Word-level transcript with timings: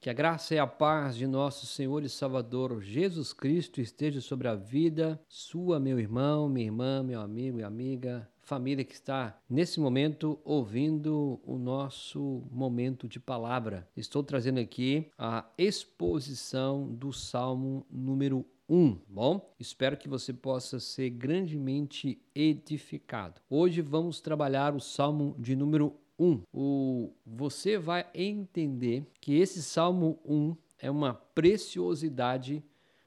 Que 0.00 0.08
a 0.08 0.14
graça 0.14 0.54
e 0.54 0.58
a 0.58 0.66
paz 0.66 1.14
de 1.14 1.26
nosso 1.26 1.66
Senhor 1.66 2.02
e 2.02 2.08
Salvador 2.08 2.80
Jesus 2.80 3.34
Cristo 3.34 3.82
esteja 3.82 4.18
sobre 4.22 4.48
a 4.48 4.54
vida 4.54 5.20
sua, 5.28 5.78
meu 5.78 6.00
irmão, 6.00 6.48
minha 6.48 6.64
irmã, 6.64 7.02
meu 7.02 7.20
amigo 7.20 7.60
e 7.60 7.62
amiga, 7.62 8.26
família 8.40 8.82
que 8.82 8.94
está 8.94 9.38
nesse 9.46 9.78
momento 9.78 10.40
ouvindo 10.42 11.38
o 11.44 11.58
nosso 11.58 12.42
momento 12.50 13.06
de 13.06 13.20
palavra. 13.20 13.86
Estou 13.94 14.22
trazendo 14.22 14.58
aqui 14.58 15.06
a 15.18 15.44
exposição 15.58 16.90
do 16.90 17.12
Salmo 17.12 17.86
número 17.90 18.46
1, 18.70 19.00
bom? 19.06 19.52
Espero 19.58 19.98
que 19.98 20.08
você 20.08 20.32
possa 20.32 20.80
ser 20.80 21.10
grandemente 21.10 22.22
edificado. 22.34 23.38
Hoje 23.50 23.82
vamos 23.82 24.20
trabalhar 24.20 24.74
o 24.74 24.80
Salmo 24.80 25.36
de 25.38 25.54
número 25.54 25.99
1. 26.20 26.42
O, 26.52 27.12
você 27.24 27.78
vai 27.78 28.06
entender 28.14 29.06
que 29.20 29.34
esse 29.38 29.62
Salmo 29.62 30.20
1 30.24 30.54
é 30.78 30.90
uma 30.90 31.14
preciosidade 31.14 32.62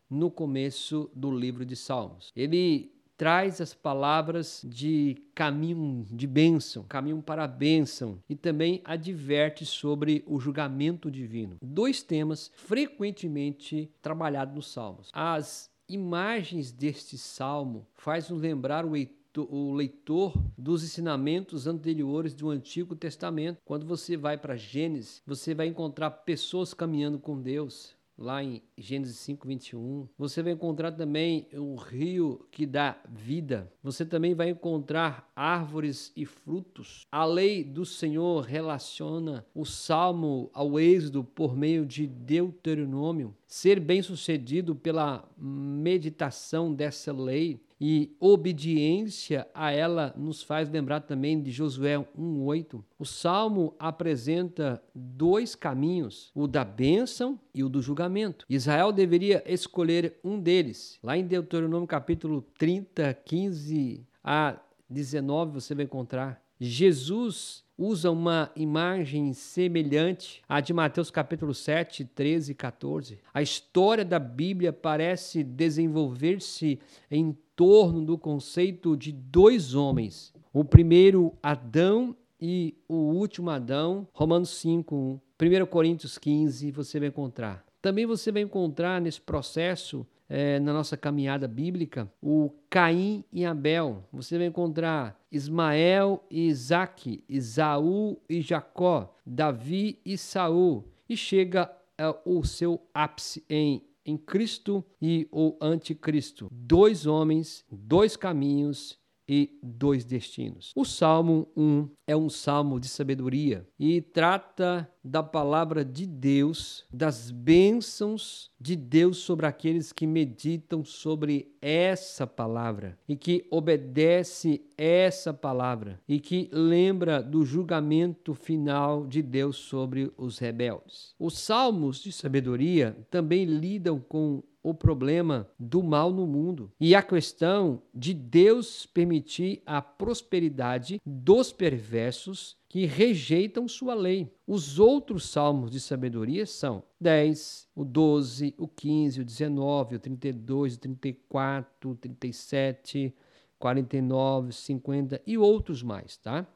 no 0.10 0.32
começo 0.32 1.10
do 1.16 1.32
livro 1.32 1.66
de 1.66 1.76
Salmos. 1.76 2.32
Ele 2.36 2.92
traz 3.16 3.62
as 3.62 3.74
palavras 3.74 4.62
de 4.66 5.16
caminho 5.36 6.06
de 6.10 6.26
bênção, 6.26 6.84
caminho 6.84 7.22
para 7.22 7.44
a 7.44 7.48
bênção, 7.48 8.20
e 8.28 8.36
também 8.36 8.82
adverte 8.84 9.66
sobre 9.66 10.24
o 10.28 10.40
julgamento 10.40 11.10
divino. 11.12 11.58
Dois 11.62 12.02
temas 12.02 12.52
frequentemente 12.56 13.92
trabalhados 14.02 14.56
nos 14.56 14.72
Salmos. 14.72 15.10
As 15.14 15.72
imagens 15.88 16.72
deste 16.72 17.18
salmo 17.18 17.86
faz-nos 17.94 18.42
lembrar 18.42 18.86
o 18.86 18.96
Heitor 18.96 19.23
o 19.38 19.74
leitor 19.74 20.34
dos 20.58 20.84
ensinamentos 20.84 21.68
anteriores 21.68 22.34
do 22.34 22.50
Antigo 22.50 22.96
Testamento. 22.96 23.60
Quando 23.66 23.86
você 23.86 24.16
vai 24.16 24.38
para 24.38 24.56
Gênesis, 24.56 25.22
você 25.26 25.54
vai 25.54 25.68
encontrar 25.68 26.12
pessoas 26.12 26.74
caminhando 26.74 27.20
com 27.20 27.42
Deus. 27.42 27.96
Lá 28.16 28.44
em 28.44 28.62
Gênesis 28.78 29.18
5, 29.18 29.48
21. 29.48 30.08
Você 30.20 30.44
vai 30.44 30.54
encontrar 30.54 30.92
também 30.92 31.48
um 31.52 31.76
rio 31.76 32.48
que 32.52 32.64
dá 32.64 32.96
vida. 33.10 33.74
Você 33.82 34.06
também 34.06 34.36
vai 34.36 34.50
encontrar 34.50 35.32
árvores 35.36 36.12
e 36.16 36.24
frutos. 36.24 37.08
A 37.12 37.26
lei 37.26 37.64
do 37.64 37.84
Senhor 37.84 38.42
relaciona 38.42 39.44
o 39.56 39.66
salmo 39.66 40.52
ao 40.54 40.80
êxodo 40.80 41.24
por 41.24 41.58
meio 41.58 41.88
de 41.88 42.06
Deuteronômio. 42.06 43.36
Ser 43.48 43.80
bem-sucedido 43.80 44.76
pela 44.76 45.28
meditação 45.36 46.72
dessa 46.72 47.12
lei 47.12 47.60
e 47.86 48.16
obediência 48.18 49.46
a 49.54 49.70
ela 49.70 50.14
nos 50.16 50.42
faz 50.42 50.70
lembrar 50.70 51.02
também 51.02 51.42
de 51.44 51.52
Josué 51.52 51.98
1:8. 52.18 52.82
O 52.98 53.04
salmo 53.04 53.76
apresenta 53.78 54.82
dois 54.96 55.54
caminhos, 55.54 56.32
o 56.34 56.48
da 56.48 56.64
bênção 56.64 57.38
e 57.54 57.62
o 57.62 57.68
do 57.68 57.82
julgamento. 57.82 58.46
Israel 58.50 58.94
deveria 58.94 59.44
escolher 59.46 60.18
um 60.24 60.40
deles. 60.40 60.98
Lá 61.04 61.18
em 61.18 61.28
Deuteronômio 61.28 61.86
capítulo 61.86 62.42
30, 62.58 63.14
15 63.26 64.08
a 64.24 64.58
19 64.90 65.52
você 65.52 65.76
vai 65.76 65.84
encontrar 65.84 66.42
Jesus 66.58 67.63
usa 67.78 68.12
uma 68.12 68.52
imagem 68.56 69.34
semelhante 69.34 70.42
à 70.48 70.60
de 70.60 70.74
Mateus 70.74 71.10
capítulo 71.10 71.54
7, 71.54 72.06
13 72.06 72.52
e 72.52 72.56
14. 72.56 73.20
A 73.34 73.42
história 73.42 74.06
da 74.06 74.20
Bíblia 74.20 74.72
parece 74.72 75.44
desenvolver-se 75.44 76.80
em 77.10 77.36
torno 77.56 78.06
do 78.06 78.18
conceito 78.18 78.96
de 78.96 79.12
dois 79.12 79.76
homens. 79.76 80.34
O 80.52 80.64
primeiro, 80.64 81.34
Adão, 81.42 82.16
e 82.46 82.76
o 82.90 82.96
último 82.96 83.50
Adão, 83.50 84.06
Romanos 84.12 84.50
5, 84.50 85.22
1 85.42 85.66
Coríntios 85.68 86.18
15, 86.18 86.72
você 86.72 87.00
vai 87.00 87.08
encontrar. 87.08 87.64
Também 87.82 88.06
você 88.06 88.34
vai 88.34 88.42
encontrar 88.42 89.00
nesse 89.00 89.22
processo, 89.22 90.06
é, 90.28 90.60
na 90.60 90.74
nossa 90.74 90.98
caminhada 90.98 91.48
bíblica, 91.48 92.12
o 92.22 92.52
Caim 92.70 93.24
e 93.32 93.46
Abel. 93.46 94.04
Você 94.12 94.38
vai 94.38 94.48
encontrar 94.48 95.18
Ismael 95.34 96.24
e 96.30 96.48
Isaac, 96.48 97.24
Isaú 97.28 98.22
e 98.30 98.42
Jacó, 98.42 99.14
Davi 99.26 100.00
e 100.06 100.18
Saul. 100.18 100.86
E 101.10 101.18
chega 101.18 101.70
é, 101.98 102.06
o 102.24 102.44
seu 102.44 102.88
ápice 102.94 103.44
em 103.50 103.84
em 104.06 104.18
Cristo 104.18 104.84
e 105.02 105.28
o 105.32 105.56
anticristo. 105.62 106.50
Dois 106.52 107.06
homens, 107.06 107.66
dois 107.72 108.18
caminhos 108.18 109.00
e 109.28 109.58
dois 109.62 110.04
destinos. 110.04 110.72
O 110.76 110.86
Salmo 110.86 111.48
1 111.56 111.90
é 112.08 112.16
um 112.16 112.30
salmo 112.30 112.80
de 112.80 112.88
sabedoria 112.88 113.66
e 113.80 114.02
trata 114.02 114.90
da 115.04 115.22
palavra 115.22 115.84
de 115.84 116.06
Deus, 116.06 116.86
das 116.92 117.30
bênçãos 117.30 118.52
de 118.60 118.76
Deus 118.76 119.18
sobre 119.18 119.46
aqueles 119.46 119.92
que 119.92 120.08
meditam 120.08 120.84
sobre 120.86 121.54
essa 121.62 122.26
palavra 122.26 122.98
e 123.08 123.16
que 123.16 123.46
obedece 123.52 124.62
essa 124.78 125.34
palavra 125.34 126.00
e 126.08 126.20
que 126.20 126.50
lembra 126.52 127.22
do 127.22 127.46
julgamento 127.46 128.34
final 128.34 129.06
de 129.06 129.22
Deus 129.22 129.58
sobre 129.58 130.12
os 130.18 130.40
rebeldes. 130.40 131.14
Os 131.20 131.38
salmos 131.40 132.02
de 132.02 132.12
sabedoria 132.12 132.96
também 133.10 133.46
lidam 133.46 134.00
com 134.00 134.42
o 134.64 134.74
problema 134.74 135.48
do 135.60 135.84
mal 135.84 136.12
no 136.12 136.26
mundo 136.26 136.72
e 136.80 136.96
a 136.96 137.04
questão 137.04 137.82
de 137.94 138.14
Deus 138.14 138.86
permitir 138.86 139.62
a 139.66 139.82
prosperidade 139.82 141.02
dos 141.06 141.52
perversos 141.52 142.58
que 142.70 142.86
rejeitam 142.86 143.68
sua 143.68 143.94
lei. 143.94 144.34
Os 144.48 144.80
outros 144.80 145.30
salmos 145.30 145.70
de 145.70 145.80
sabedoria 145.80 146.46
são 146.46 146.82
10, 147.00 147.68
o 147.76 147.84
12, 147.84 148.56
o 148.58 148.68
15, 148.68 149.22
o 149.22 149.26
19, 149.26 149.96
o 149.98 150.00
32, 150.00 150.76
o 150.76 150.80
34, 150.80 151.92
o 151.92 151.96
37, 151.96 153.14
49, 153.60 154.52
50 154.54 155.22
e 155.28 155.38
outros 155.38 155.84
mais, 155.84 156.18
tá? 156.18 156.48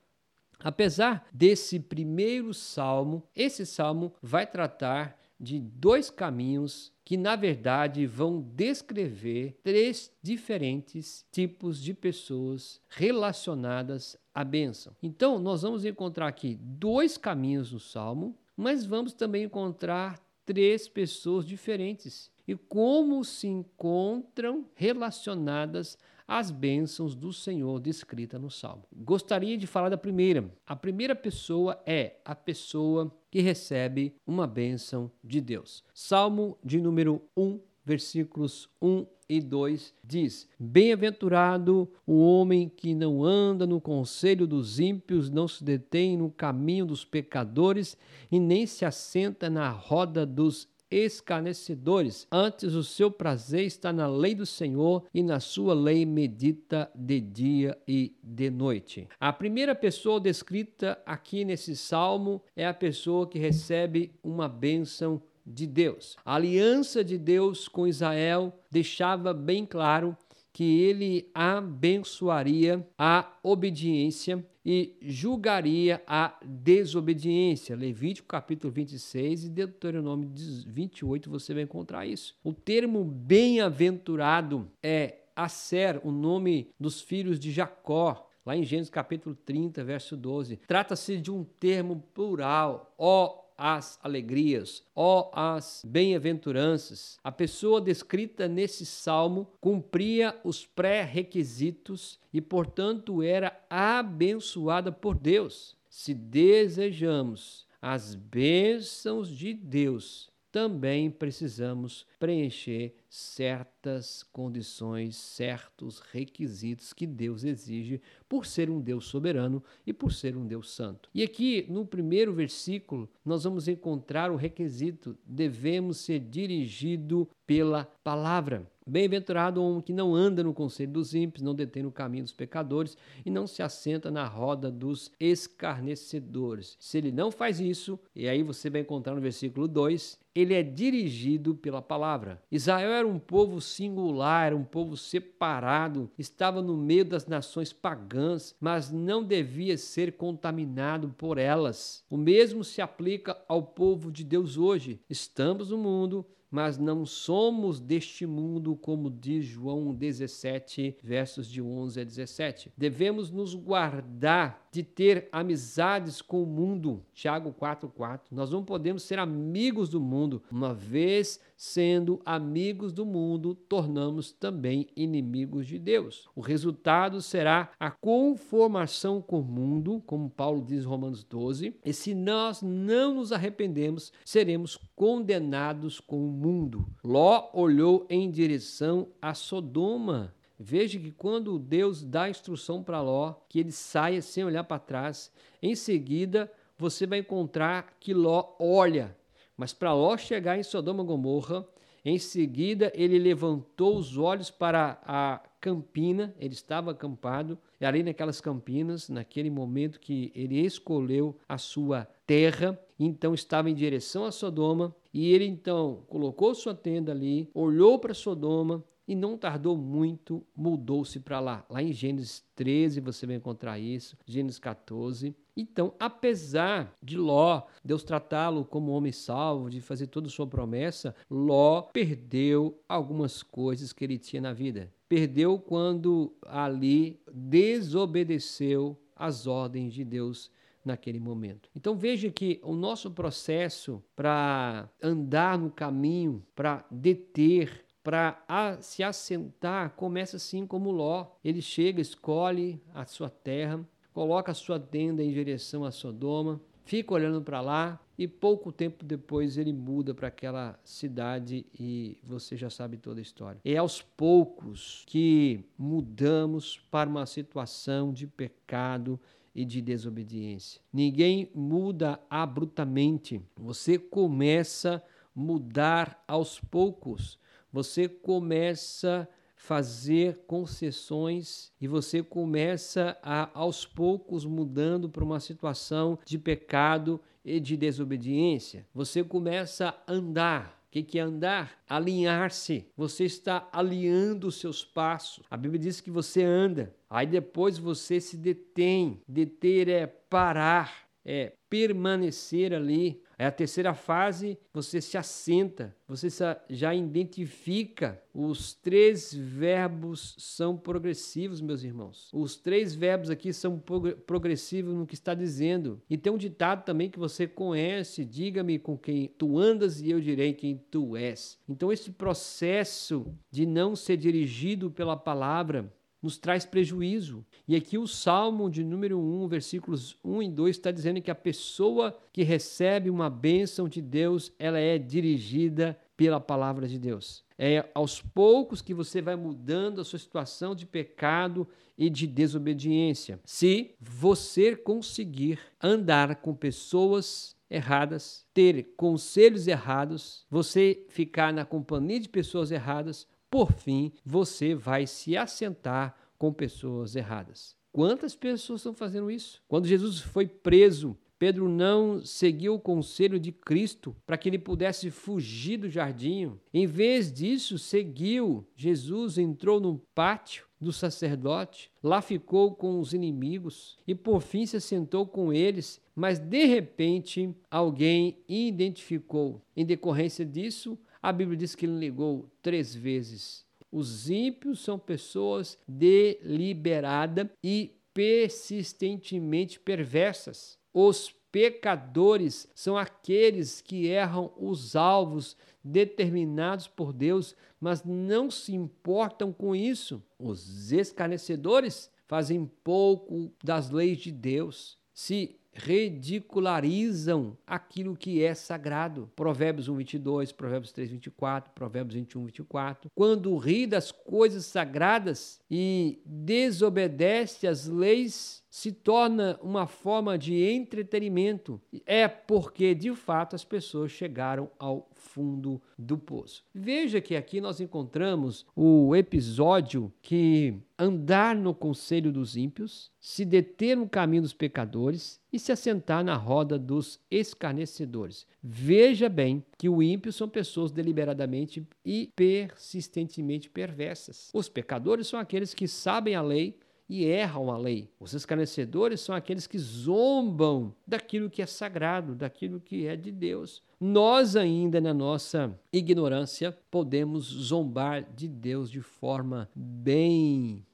Apesar 0.60 1.28
desse 1.32 1.80
primeiro 1.80 2.54
salmo, 2.54 3.24
esse 3.36 3.66
salmo 3.66 4.14
vai 4.22 4.48
tratar 4.48 5.17
de 5.40 5.60
dois 5.60 6.10
caminhos 6.10 6.92
que, 7.06 7.16
na 7.16 7.36
verdade, 7.36 8.06
vão 8.06 8.42
descrever 8.42 9.58
três 9.64 10.12
diferentes 10.22 11.26
tipos 11.32 11.82
de 11.82 11.94
pessoas 11.94 12.82
relacionadas 12.90 14.18
à 14.34 14.44
bênção. 14.44 14.96
Então, 15.02 15.40
nós 15.40 15.62
vamos 15.62 15.86
encontrar 15.86 16.28
aqui 16.28 16.58
dois 16.62 17.18
caminhos 17.18 17.72
no 17.72 17.80
Salmo, 17.80 18.38
mas 18.56 18.86
vamos 18.86 19.14
também 19.14 19.44
encontrar 19.44 20.20
três 20.46 20.88
pessoas 20.88 21.46
diferentes 21.46 22.32
e 22.48 22.56
como 22.56 23.24
se 23.24 23.48
encontram 23.48 24.66
relacionadas 24.74 25.98
as 26.28 26.52
bênçãos 26.52 27.16
do 27.16 27.32
Senhor 27.32 27.80
descrita 27.80 28.38
no 28.38 28.52
Salmo. 28.52 28.84
Gostaria 28.94 29.58
de 29.58 29.66
falar 29.66 29.88
da 29.88 29.98
primeira. 29.98 30.54
A 30.66 30.76
primeira 30.76 31.16
pessoa 31.16 31.82
é 31.86 32.18
a 32.26 32.36
pessoa 32.36 33.17
que 33.30 33.42
recebe 33.42 34.16
uma 34.26 34.48
bênção 34.48 35.12
de 35.24 35.42
Deus. 35.42 35.84
Salmo 35.94 36.58
de 36.64 36.80
número 36.80 37.22
1, 37.36 37.60
versículos 37.86 38.70
1 38.82 39.06
e 39.30 39.42
2 39.42 39.94
diz: 40.04 40.48
Bem-aventurado 40.60 41.90
o 42.06 42.20
homem 42.20 42.70
que 42.70 42.96
não 42.96 43.24
anda 43.24 43.68
no 43.68 43.82
conselho 43.82 44.48
dos 44.48 44.80
ímpios, 44.80 45.30
não 45.30 45.48
se 45.48 45.64
detém 45.64 46.18
no 46.18 46.30
caminho 46.30 46.86
dos 46.86 47.04
pecadores 47.04 47.98
e 48.32 48.40
nem 48.40 48.66
se 48.66 48.86
assenta 48.86 49.50
na 49.50 49.70
roda 49.70 50.26
dos 50.26 50.68
escarnecedores. 50.90 52.28
Antes 52.32 52.74
o 52.74 52.84
seu 52.84 53.12
prazer 53.12 53.66
está 53.66 53.92
na 53.92 54.08
lei 54.08 54.34
do 54.34 54.46
Senhor 54.46 55.04
e 55.14 55.22
na 55.22 55.40
sua 55.40 55.74
lei 55.74 56.06
medita 56.06 56.90
de 56.96 57.20
dia 57.20 57.78
e 57.88 58.16
de 58.24 58.50
noite. 58.50 59.08
A 59.20 59.32
primeira 59.32 59.76
pessoa 59.76 60.20
descrita 60.20 61.02
aqui 61.06 61.44
nesse 61.44 61.76
salmo 61.76 62.42
é 62.56 62.66
a 62.66 62.74
pessoa 62.74 63.28
que 63.28 63.40
recebe 63.40 64.12
uma 64.24 64.48
bênção 64.48 65.22
de 65.46 65.66
Deus. 65.66 66.18
A 66.26 66.36
aliança 66.36 67.04
de 67.04 67.18
Deus 67.18 67.70
com 67.70 67.88
Israel 67.88 68.54
deixava 68.70 69.34
bem 69.34 69.66
claro 69.66 70.16
que 70.58 70.82
ele 70.82 71.30
abençoaria 71.36 72.84
a 72.98 73.32
obediência 73.44 74.44
e 74.66 74.98
julgaria 75.04 76.02
a 76.08 76.36
desobediência. 76.44 77.76
Levítico 77.76 78.28
capítulo 78.28 78.74
26 78.74 79.44
e 79.44 79.50
Deuteronômio 79.50 80.28
28 80.66 81.30
você 81.30 81.54
vai 81.54 81.62
encontrar 81.62 82.08
isso. 82.08 82.36
O 82.44 82.54
termo 82.54 83.04
bem-aventurado 83.04 84.68
é 84.82 85.26
Aser, 85.36 86.02
o 86.04 86.10
nome 86.10 86.72
dos 86.80 87.02
filhos 87.02 87.40
de 87.40 87.52
Jacó, 87.52 88.28
lá 88.44 88.58
em 88.58 88.64
Gênesis 88.64 88.90
capítulo 88.90 89.36
30, 89.36 89.84
verso 89.84 90.18
12. 90.18 90.58
Trata-se 90.66 91.18
de 91.18 91.30
um 91.30 91.44
termo 91.44 92.04
plural, 92.16 92.96
ó 92.98 93.47
as 93.58 94.00
alegrias, 94.04 94.84
ó 94.96 95.32
as 95.34 95.82
bem-aventuranças. 95.86 97.18
A 97.24 97.32
pessoa 97.32 97.82
descrita 97.82 98.48
nesse 98.48 98.86
salmo 98.86 99.52
cumpria 99.60 100.40
os 100.44 100.66
pré-requisitos 100.66 102.20
e, 102.32 102.40
portanto, 102.40 103.24
era 103.24 103.60
abençoada 103.70 104.92
por 104.92 105.18
Deus. 105.18 105.76
Se 105.90 106.14
desejamos 106.14 107.66
as 107.82 108.14
bênçãos 108.14 109.30
de 109.30 109.54
Deus, 109.54 110.30
também 110.52 111.10
precisamos 111.10 112.06
preencher 112.20 112.96
certas 113.18 114.22
condições, 114.22 115.16
certos 115.16 116.00
requisitos 116.00 116.94
que 116.94 117.08
Deus 117.08 117.44
exige 117.44 118.00
por 118.30 118.46
ser 118.46 118.70
um 118.70 118.80
Deus 118.80 119.06
soberano 119.06 119.64
e 119.88 119.92
por 119.92 120.14
ser 120.14 120.38
um 120.38 120.46
Deus 120.46 120.72
santo. 120.72 121.10
E 121.16 121.24
aqui 121.24 121.66
no 121.68 121.84
primeiro 121.84 122.32
versículo 122.32 123.10
nós 123.26 123.44
vamos 123.44 123.68
encontrar 123.68 124.32
o 124.32 124.36
requisito: 124.36 125.18
devemos 125.26 125.98
ser 125.98 126.20
dirigido 126.20 127.28
pela 127.46 127.86
palavra. 128.04 128.70
Bem-aventurado 128.90 129.62
o 129.62 129.70
homem 129.70 129.82
que 129.82 129.92
não 129.92 130.16
anda 130.16 130.42
no 130.42 130.54
conselho 130.54 130.94
dos 130.94 131.14
ímpios, 131.14 131.44
não 131.44 131.54
detém 131.54 131.84
no 131.84 131.92
caminho 131.92 132.24
dos 132.24 132.32
pecadores 132.32 132.98
e 133.26 133.30
não 133.30 133.46
se 133.46 133.62
assenta 133.62 134.10
na 134.10 134.26
roda 134.26 134.72
dos 134.72 135.12
escarnecedores. 135.20 136.78
Se 136.80 136.98
ele 136.98 137.12
não 137.12 137.30
faz 137.30 137.60
isso, 137.60 138.00
e 138.16 138.30
aí 138.30 138.42
você 138.44 138.70
vai 138.70 138.82
encontrar 138.82 139.14
no 139.14 139.20
versículo 139.20 139.68
2, 139.68 140.18
ele 140.34 140.54
é 140.54 140.64
dirigido 140.64 141.54
pela 141.54 141.82
palavra. 141.82 142.42
Israel 142.50 142.92
era 142.92 143.07
um 143.08 143.18
povo 143.18 143.60
singular, 143.60 144.54
um 144.54 144.64
povo 144.64 144.96
separado, 144.96 146.12
estava 146.18 146.62
no 146.62 146.78
meio 146.78 147.06
das 147.06 147.26
nações 147.26 147.74
pagãs, 147.74 148.56
mas 148.60 148.92
não 148.92 149.24
devia 149.24 149.78
ser 149.78 150.14
contaminado 150.14 151.10
por 151.18 151.38
elas. 151.38 152.04
O 152.10 152.18
mesmo 152.18 152.64
se 152.64 152.82
aplica 152.82 153.38
ao 153.48 153.64
povo 153.64 154.12
de 154.12 154.24
Deus 154.24 154.58
hoje. 154.58 155.00
Estamos 155.10 155.72
no 155.72 155.78
mundo, 155.78 156.26
mas 156.50 156.78
não 156.78 157.06
somos 157.06 157.80
deste 157.80 158.26
mundo, 158.26 158.76
como 158.76 159.10
diz 159.10 159.46
João 159.46 159.94
17, 159.94 160.98
versos 161.04 161.48
de 161.48 161.62
11 161.62 162.00
a 162.00 162.04
17. 162.04 162.72
Devemos 162.78 163.30
nos 163.30 163.54
guardar 163.54 164.68
de 164.72 164.82
ter 164.84 165.28
amizades 165.32 166.22
com 166.22 166.42
o 166.42 166.46
mundo. 166.46 167.04
Tiago 167.14 167.54
4,4. 167.54 168.22
Nós 168.32 168.50
não 168.50 168.64
podemos 168.64 169.04
ser 169.04 169.20
amigos 169.20 169.90
do 169.90 170.00
mundo. 170.00 170.42
Uma 170.50 170.74
vez 170.74 171.40
sendo 171.58 172.22
amigos 172.24 172.94
do 172.94 173.06
mundo, 173.06 173.56
tornamos 173.56 174.32
também 174.32 174.88
inimigos 174.96 175.68
de 175.68 175.80
Deus. 175.80 176.30
O 176.36 176.40
resultado 176.40 177.22
será 177.22 177.72
a 177.80 177.92
conformação 177.92 179.22
com 179.22 179.42
o 179.42 179.44
mundo, 179.44 180.02
como 180.06 180.30
Paulo 180.30 180.64
diz 180.64 180.86
em 180.86 180.88
Romanos 180.88 181.24
12. 181.24 181.76
E 181.84 181.92
se 181.92 182.14
nós 182.14 182.62
não 182.62 183.16
nos 183.16 183.32
arrependemos, 183.32 184.14
seremos 184.24 184.78
condenados 184.96 186.00
com 186.00 186.24
o 186.26 186.32
mundo. 186.32 186.88
Ló 187.04 187.50
olhou 187.54 188.06
em 188.10 188.30
direção 188.30 189.08
a 189.20 189.34
Sodoma 189.34 190.34
Veja 190.60 190.98
que 190.98 191.12
quando 191.12 191.60
Deus 191.60 192.04
dá 192.04 192.30
instrução 192.30 192.82
para 192.82 193.02
Ló, 193.02 193.36
que 193.48 193.60
ele 193.60 193.72
saia 193.72 194.22
sem 194.24 194.44
olhar 194.44 194.64
para 194.64 194.80
trás, 194.80 195.32
em 195.62 195.76
seguida 195.76 196.52
você 196.78 197.06
vai 197.06 197.20
encontrar 197.20 197.96
que 198.00 198.14
Ló 198.14 198.56
olha. 198.60 199.16
Mas 199.58 199.74
para 199.74 199.94
Ló 199.94 200.16
chegar 200.16 200.58
em 200.58 200.64
Sodoma 200.64 201.04
e 201.04 201.06
Gomorra, 201.06 201.68
em 202.06 202.20
seguida 202.20 202.92
ele 202.96 203.18
levantou 203.18 203.98
os 203.98 204.18
olhos 204.18 204.52
para 204.52 205.02
a 205.04 205.42
campina, 205.60 206.34
ele 206.40 206.54
estava 206.54 206.92
acampado, 206.92 207.58
e 207.82 207.86
ali 207.86 208.04
naquelas 208.04 208.40
campinas, 208.40 209.10
naquele 209.10 209.50
momento 209.50 210.00
que 210.00 210.32
ele 210.36 210.60
escolheu 210.60 211.36
a 211.50 211.58
sua 211.58 212.08
terra, 212.26 212.80
então 213.00 213.34
estava 213.34 213.70
em 213.70 213.74
direção 213.74 214.24
a 214.24 214.32
Sodoma, 214.32 214.96
e 215.14 215.34
ele 215.34 215.46
então 215.46 216.04
colocou 216.08 216.54
sua 216.54 216.76
tenda 216.76 217.12
ali, 217.12 217.50
olhou 217.54 217.98
para 217.98 218.14
Sodoma, 218.14 218.84
e 219.08 219.16
não 219.16 219.38
tardou 219.38 219.78
muito, 219.78 220.46
mudou-se 220.56 221.20
para 221.20 221.40
lá. 221.40 221.66
Lá 221.70 221.82
em 221.82 221.94
Gênesis 221.94 222.44
13 222.56 223.00
você 223.00 223.26
vai 223.26 223.36
encontrar 223.36 223.80
isso, 223.80 224.18
Gênesis 224.26 224.60
14. 224.60 225.34
Então, 225.56 225.94
apesar 226.00 226.94
de 227.02 227.18
Ló, 227.18 227.64
Deus 227.84 228.04
tratá-lo 228.04 228.66
como 228.66 228.92
homem 228.92 229.12
salvo, 229.12 229.70
de 229.70 229.82
fazer 229.82 230.08
toda 230.08 230.28
a 230.28 230.32
sua 230.32 230.46
promessa, 230.46 231.16
Ló 231.30 231.82
perdeu 231.82 232.80
algumas 232.88 233.42
coisas 233.42 233.94
que 233.94 234.04
ele 234.04 234.20
tinha 234.20 234.42
na 234.42 234.54
vida. 234.54 234.92
Perdeu 235.10 235.58
quando 235.58 236.34
ali 236.46 237.20
desobedeceu 237.34 238.96
às 239.16 239.48
ordens 239.48 239.94
de 239.94 240.04
Deus 240.04 240.52
naquele 240.86 241.20
momento. 241.20 241.70
Então 241.76 241.96
veja 241.96 242.30
que 242.30 242.60
o 242.64 242.74
nosso 242.74 243.12
processo 243.12 244.02
para 244.16 244.90
andar 245.02 245.58
no 245.58 245.70
caminho, 245.70 246.44
para 246.56 246.86
deter 246.90 247.87
para 248.08 248.78
se 248.80 249.04
assentar, 249.04 249.90
começa 249.90 250.38
assim 250.38 250.66
como 250.66 250.92
Ló. 250.92 251.28
Ele 251.44 251.62
chega, 251.62 252.00
escolhe 252.00 252.82
a 252.94 253.06
sua 253.06 253.30
terra, 253.30 253.86
coloca 254.14 254.54
a 254.54 254.56
sua 254.56 254.80
tenda 254.80 255.22
em 255.22 255.30
direção 255.30 255.84
a 255.84 255.92
Sodoma, 255.92 256.62
fica 256.86 257.14
olhando 257.14 257.42
para 257.42 257.60
lá 257.60 258.02
e 258.18 258.26
pouco 258.26 258.72
tempo 258.72 259.04
depois 259.04 259.58
ele 259.58 259.74
muda 259.74 260.16
para 260.16 260.30
aquela 260.30 260.80
cidade 260.86 261.66
e 261.78 262.18
você 262.24 262.56
já 262.56 262.70
sabe 262.70 262.96
toda 262.96 263.20
a 263.20 263.22
história. 263.22 263.60
É 263.66 263.76
aos 263.76 264.02
poucos 264.02 265.04
que 265.06 265.66
mudamos 265.78 266.80
para 266.90 267.10
uma 267.10 267.26
situação 267.26 268.14
de 268.14 268.26
pecado 268.26 269.20
e 269.54 269.66
de 269.66 269.82
desobediência. 269.82 270.80
Ninguém 270.94 271.52
muda 271.54 272.22
abruptamente. 272.30 273.42
Você 273.58 274.00
começa 274.00 274.96
a 274.96 275.02
mudar 275.36 276.24
aos 276.26 276.58
poucos 276.58 277.38
você 277.78 278.10
começa 278.10 279.30
a 279.32 279.38
fazer 279.56 280.40
concessões 280.48 281.72
e 281.80 281.88
você 281.88 282.24
começa 282.24 283.16
a 283.22 283.52
aos 283.54 283.86
poucos 283.86 284.46
mudando 284.46 285.08
para 285.08 285.24
uma 285.24 285.40
situação 285.40 286.18
de 286.26 286.40
pecado 286.40 287.22
e 287.46 287.60
de 287.60 287.78
desobediência. 287.78 288.88
Você 288.96 289.24
começa 289.24 289.90
a 289.90 290.12
andar 290.12 290.76
o 290.88 290.90
que 290.90 291.20
é 291.20 291.22
andar? 291.22 291.80
Alinhar-se. 291.88 292.88
Você 292.98 293.26
está 293.26 293.70
alinhando 293.72 294.48
os 294.48 294.56
seus 294.56 294.84
passos. 294.84 295.44
A 295.52 295.56
Bíblia 295.56 295.80
diz 295.80 296.02
que 296.02 296.10
você 296.10 296.44
anda. 296.44 296.96
Aí 297.08 297.28
depois 297.28 297.78
você 297.78 298.20
se 298.20 298.36
detém. 298.36 299.22
Deter 299.28 299.88
é 299.90 300.08
parar, 300.08 301.07
é 301.28 301.52
permanecer 301.70 302.74
ali. 302.74 303.22
É 303.40 303.46
a 303.46 303.52
terceira 303.52 303.94
fase, 303.94 304.58
você 304.74 305.00
se 305.00 305.16
assenta, 305.16 305.96
você 306.08 306.28
já 306.72 306.96
identifica. 306.96 308.20
Os 308.34 308.74
três 308.74 309.32
verbos 309.32 310.34
são 310.40 310.76
progressivos, 310.76 311.62
meus 311.62 311.84
irmãos. 311.84 312.30
Os 312.34 312.56
três 312.56 312.96
verbos 312.96 313.30
aqui 313.30 313.54
são 313.54 313.80
progressivos 314.26 314.96
no 314.96 315.06
que 315.06 315.14
está 315.14 315.36
dizendo. 315.36 316.02
E 316.10 316.18
tem 316.18 316.34
um 316.34 316.38
ditado 316.38 316.84
também 316.84 317.12
que 317.12 317.20
você 317.20 317.46
conhece: 317.46 318.26
diga-me 318.26 318.80
com 318.80 318.98
quem 318.98 319.28
tu 319.38 319.60
andas 319.60 320.02
e 320.02 320.10
eu 320.10 320.20
direi 320.20 320.54
quem 320.54 320.76
tu 320.90 321.16
és. 321.16 321.60
Então, 321.70 321.92
esse 321.92 322.10
processo 322.10 323.32
de 323.52 323.68
não 323.68 323.96
ser 323.96 324.18
dirigido 324.18 324.90
pela 324.90 325.16
palavra 325.16 325.94
nos 326.22 326.38
traz 326.38 326.66
prejuízo. 326.66 327.46
E 327.68 327.76
aqui 327.76 327.98
o 327.98 328.08
Salmo 328.08 328.70
de 328.70 328.84
número 328.84 329.20
1, 329.20 329.48
versículos 329.48 330.18
1 330.24 330.44
e 330.44 330.50
2 330.50 330.76
está 330.76 330.92
dizendo 330.92 331.22
que 331.22 331.32
a 331.32 331.36
pessoa 331.36 332.18
que 332.34 332.44
recebe 332.44 333.10
uma 333.10 333.30
bênção 333.30 333.88
de 333.88 334.02
Deus, 334.02 334.52
ela 334.58 334.80
é 334.80 334.98
dirigida 334.98 335.98
pela 336.16 336.40
palavra 336.40 336.88
de 336.88 336.98
Deus. 336.98 337.44
É 337.58 337.88
aos 337.94 338.22
poucos 338.22 338.82
que 338.82 338.94
você 338.94 339.22
vai 339.22 339.36
mudando 339.36 340.02
a 340.02 340.04
sua 340.04 340.20
situação 340.20 340.76
de 340.76 340.86
pecado 340.86 341.68
e 341.98 342.10
de 342.10 342.28
desobediência. 342.28 343.40
Se 343.46 343.96
você 344.00 344.76
conseguir 344.76 345.60
andar 345.82 346.36
com 346.38 346.54
pessoas 346.54 347.56
erradas, 347.70 348.46
ter 348.54 348.94
conselhos 348.96 349.68
errados, 349.68 350.46
você 350.50 351.06
ficar 351.10 351.52
na 351.52 351.66
companhia 351.66 352.20
de 352.20 352.30
pessoas 352.30 352.72
erradas, 352.72 353.28
por 353.50 353.72
fim, 353.72 354.12
você 354.26 354.76
vai 354.76 355.08
se 355.08 355.38
assentar 355.38 356.16
com 356.38 356.54
pessoas 356.54 357.16
erradas. 357.16 357.76
Quantas 357.92 358.36
pessoas 358.36 358.82
estão 358.82 358.94
fazendo 358.94 359.32
isso? 359.32 359.62
Quando 359.68 359.88
Jesus 359.88 360.20
foi 360.20 360.46
preso, 360.46 361.18
Pedro 361.40 361.70
não 361.70 362.24
seguiu 362.24 362.76
o 362.76 362.80
conselho 362.80 363.40
de 363.40 363.52
Cristo 363.52 364.16
para 364.26 364.38
que 364.38 364.50
ele 364.50 364.58
pudesse 364.58 365.12
fugir 365.12 365.78
do 365.78 365.90
jardim. 365.90 366.52
Em 366.74 366.86
vez 366.86 367.32
disso, 367.32 367.78
seguiu. 367.78 368.66
Jesus 368.76 369.38
entrou 369.38 369.80
no 369.80 370.00
pátio 370.16 370.66
do 370.80 370.94
sacerdote, 370.94 371.92
lá 372.04 372.22
ficou 372.22 372.76
com 372.76 373.00
os 373.00 373.14
inimigos 373.14 373.98
e 374.08 374.14
por 374.14 374.42
fim 374.42 374.66
se 374.66 374.78
assentou 374.78 375.26
com 375.26 375.52
eles. 375.52 376.02
Mas 376.16 376.40
de 376.40 376.66
repente, 376.66 377.54
alguém 377.70 378.38
identificou. 378.48 379.62
Em 379.76 379.86
decorrência 379.86 380.46
disso, 380.46 380.98
a 381.28 381.34
Bíblia 381.34 381.58
diz 381.58 381.76
que 381.76 381.86
ele 381.86 382.00
ligou 382.00 382.50
três 382.62 382.96
vezes. 382.96 383.66
Os 383.92 384.30
ímpios 384.30 384.80
são 384.80 384.98
pessoas 384.98 385.78
deliberadas 385.86 387.50
e 387.62 388.00
persistentemente 388.14 389.78
perversas. 389.78 390.80
Os 390.94 391.36
pecadores 391.52 392.70
são 392.74 392.96
aqueles 392.96 393.82
que 393.82 394.08
erram 394.08 394.54
os 394.56 394.96
alvos 394.96 395.58
determinados 395.84 396.88
por 396.88 397.12
Deus, 397.12 397.54
mas 397.78 398.06
não 398.06 398.50
se 398.50 398.74
importam 398.74 399.52
com 399.52 399.76
isso. 399.76 400.24
Os 400.40 400.94
escarnecedores 400.94 402.10
fazem 402.26 402.72
pouco 402.86 403.52
das 403.62 403.90
leis 403.90 404.20
de 404.20 404.32
Deus. 404.32 404.98
Se 405.14 405.60
ridicularizam 405.78 407.58
aquilo 407.66 408.16
que 408.16 408.44
é 408.44 408.54
sagrado. 408.54 409.30
Provérbios 409.36 409.88
1, 409.88 409.96
22, 409.96 410.52
Provérbios 410.52 410.92
3, 410.92 411.10
24, 411.12 411.72
Provérbios 411.74 412.16
21, 412.16 412.46
24. 412.46 413.12
Quando 413.14 413.56
ri 413.58 413.86
das 413.86 414.12
coisas 414.12 414.66
sagradas 414.66 415.62
e 415.70 416.20
desobedece 416.26 417.68
às 417.68 417.88
leis 417.88 418.64
se 418.78 418.92
torna 418.92 419.60
uma 419.64 419.88
forma 419.88 420.38
de 420.38 420.54
entretenimento. 420.54 421.82
É 422.06 422.28
porque, 422.28 422.94
de 422.94 423.12
fato, 423.16 423.56
as 423.56 423.66
pessoas 423.66 424.12
chegaram 424.12 424.70
ao 424.78 425.10
fundo 425.16 425.82
do 425.98 426.16
poço. 426.16 426.64
Veja 426.76 427.20
que 427.20 427.36
aqui 427.36 427.60
nós 427.60 427.82
encontramos 427.82 428.68
o 428.76 429.16
episódio 429.16 430.14
que 430.22 430.76
andar 431.00 431.56
no 431.56 431.74
conselho 431.74 432.32
dos 432.32 432.56
ímpios, 432.56 433.12
se 433.20 433.44
deter 433.44 433.98
no 433.98 434.08
caminho 434.08 434.44
dos 434.44 434.54
pecadores 434.54 435.40
e 435.52 435.58
se 435.58 435.72
assentar 435.72 436.24
na 436.24 436.36
roda 436.36 436.78
dos 436.78 437.20
escarnecedores. 437.32 438.46
Veja 438.62 439.28
bem 439.28 439.64
que 439.76 439.90
o 439.90 440.04
ímpio 440.04 440.32
são 440.32 440.48
pessoas 440.48 440.92
deliberadamente 440.92 441.84
e 442.06 442.32
persistentemente 442.36 443.72
perversas. 443.72 444.52
Os 444.54 444.70
pecadores 444.70 445.26
são 445.26 445.40
aqueles 445.40 445.74
que 445.74 445.88
sabem 445.88 446.36
a 446.36 446.42
lei, 446.44 446.78
e 447.10 447.26
erram 447.26 447.72
a 447.72 447.78
lei. 447.78 448.10
Os 448.20 448.34
escarnecedores 448.34 449.22
são 449.22 449.36
aqueles 449.36 449.68
que 449.68 449.78
zombam 449.78 450.94
daquilo 451.06 451.50
que 451.50 451.62
é 451.62 451.66
sagrado, 451.66 452.36
daquilo 452.36 452.80
que 452.80 453.08
é 453.08 453.16
de 453.16 453.32
Deus. 453.32 453.82
Nós, 454.00 454.56
ainda 454.56 455.02
na 455.02 455.14
nossa 455.14 455.78
ignorância, 455.92 456.76
podemos 456.92 457.46
zombar 457.46 458.24
de 458.34 458.48
Deus 458.48 458.92
de 458.92 459.02
forma 459.02 459.70
bem. 459.76 460.86